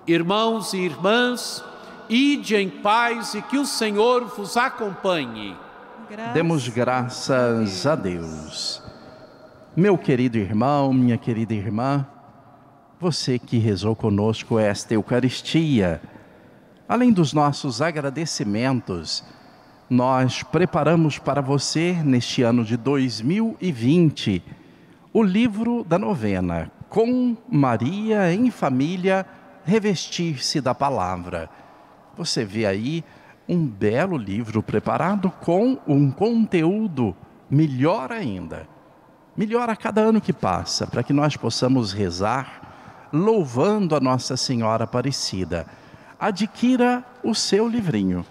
Irmãos 0.08 0.74
e 0.74 0.78
irmãs, 0.78 1.64
ide 2.10 2.56
em 2.56 2.70
paz 2.70 3.36
e 3.36 3.42
que 3.44 3.58
o 3.58 3.66
Senhor 3.66 4.26
vos 4.26 4.58
acompanhe. 4.58 5.56
Demos 6.34 6.68
graças 6.68 7.86
a 7.86 7.96
Deus. 7.96 8.89
Meu 9.80 9.98
querido 9.98 10.38
irmão, 10.38 10.92
minha 10.92 11.18
querida 11.18 11.54
irmã, 11.54 12.06
você 13.00 13.40
que 13.40 13.58
rezou 13.58 13.96
conosco 13.96 14.60
esta 14.60 14.94
Eucaristia, 14.94 16.02
além 16.86 17.14
dos 17.14 17.32
nossos 17.32 17.82
agradecimentos, 17.82 19.24
nós 19.90 20.44
preparamos 20.44 21.18
para 21.18 21.42
você, 21.42 21.94
neste 22.04 22.44
ano 22.44 22.66
de 22.66 22.76
2020, 22.76 24.44
o 25.14 25.24
livro 25.24 25.86
da 25.86 25.98
novena, 25.98 26.70
Com 26.90 27.38
Maria 27.50 28.34
em 28.34 28.52
Família, 28.52 29.26
Revestir-se 29.64 30.60
da 30.60 30.76
Palavra. 30.76 31.50
Você 32.18 32.44
vê 32.44 32.66
aí 32.66 33.02
um 33.48 33.66
belo 33.66 34.18
livro 34.18 34.62
preparado 34.62 35.32
com 35.40 35.78
um 35.88 36.12
conteúdo 36.12 37.16
melhor 37.50 38.12
ainda. 38.12 38.68
Melhor 39.40 39.70
a 39.70 39.76
cada 39.78 40.02
ano 40.02 40.20
que 40.20 40.34
passa, 40.34 40.86
para 40.86 41.02
que 41.02 41.14
nós 41.14 41.38
possamos 41.38 41.94
rezar 41.94 43.08
louvando 43.14 43.96
a 43.96 44.00
Nossa 44.02 44.36
Senhora 44.36 44.84
Aparecida. 44.84 45.66
Adquira 46.20 47.06
o 47.24 47.34
seu 47.34 47.66
livrinho. 47.66 48.26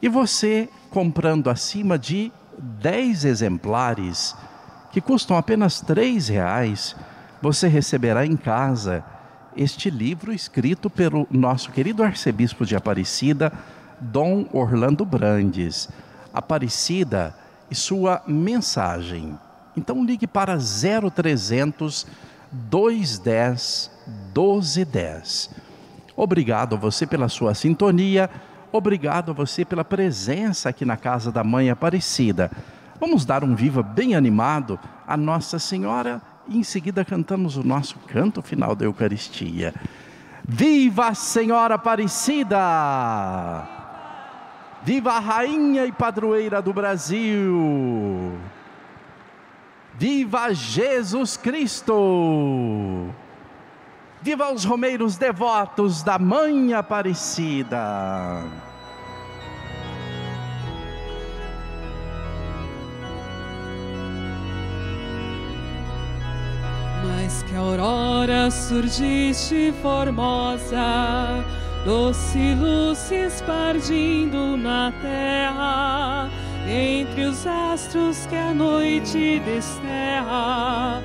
E 0.00 0.08
você, 0.08 0.68
comprando 0.90 1.50
acima 1.50 1.98
de 1.98 2.30
10 2.56 3.24
exemplares, 3.24 4.36
que 4.92 5.00
custam 5.00 5.36
apenas 5.36 5.82
R$ 5.82 6.20
reais, 6.32 6.94
você 7.42 7.66
receberá 7.66 8.24
em 8.24 8.36
casa 8.36 9.04
este 9.56 9.90
livro 9.90 10.32
escrito 10.32 10.88
pelo 10.88 11.26
nosso 11.32 11.72
querido 11.72 12.04
arcebispo 12.04 12.64
de 12.64 12.76
Aparecida, 12.76 13.52
Dom 14.00 14.46
Orlando 14.52 15.04
Brandes. 15.04 15.88
Aparecida 16.32 17.34
e 17.68 17.74
sua 17.74 18.22
mensagem. 18.24 19.36
Então 19.76 20.04
ligue 20.04 20.26
para 20.26 20.56
0300 20.56 22.06
210 22.52 23.90
1210. 24.34 25.50
Obrigado 26.16 26.76
a 26.76 26.78
você 26.78 27.06
pela 27.06 27.28
sua 27.28 27.54
sintonia, 27.54 28.30
obrigado 28.70 29.30
a 29.30 29.34
você 29.34 29.64
pela 29.64 29.84
presença 29.84 30.68
aqui 30.68 30.84
na 30.84 30.96
casa 30.96 31.32
da 31.32 31.42
Mãe 31.42 31.70
Aparecida. 31.70 32.50
Vamos 33.00 33.24
dar 33.24 33.42
um 33.42 33.54
viva 33.54 33.82
bem 33.82 34.14
animado 34.14 34.78
a 35.06 35.16
Nossa 35.16 35.58
Senhora 35.58 36.22
e 36.46 36.58
em 36.58 36.62
seguida 36.62 37.04
cantamos 37.04 37.56
o 37.56 37.64
nosso 37.64 37.98
canto 38.06 38.40
final 38.40 38.76
da 38.76 38.84
Eucaristia. 38.84 39.74
Viva 40.46 41.08
a 41.08 41.14
Senhora 41.14 41.74
Aparecida! 41.74 42.58
Viva 44.82 45.12
a 45.12 45.18
Rainha 45.18 45.86
e 45.86 45.92
Padroeira 45.92 46.60
do 46.62 46.72
Brasil! 46.72 48.38
Viva 49.96 50.52
Jesus 50.52 51.36
Cristo! 51.36 53.14
Viva 54.20 54.52
os 54.52 54.64
romeiros 54.64 55.16
devotos 55.16 56.02
da 56.02 56.18
Mãe 56.18 56.74
Aparecida! 56.74 58.42
Mas 67.06 67.44
que 67.44 67.54
aurora 67.54 68.50
surgiste 68.50 69.72
formosa, 69.80 71.44
doce 71.84 72.54
luz 72.54 72.98
se 72.98 73.14
espargindo 73.14 74.56
na 74.56 74.92
terra, 75.00 76.30
entre 76.68 77.26
os 77.26 77.46
astros 77.46 78.26
que 78.26 78.36
a 78.36 78.54
noite 78.54 79.40
desterra. 79.40 81.02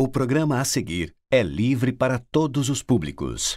O 0.00 0.08
programa 0.08 0.60
a 0.60 0.64
seguir 0.64 1.14
É 1.30 1.42
livre 1.42 1.92
para 1.92 2.18
todos 2.18 2.68
os 2.68 2.82
públicos. 2.82 3.56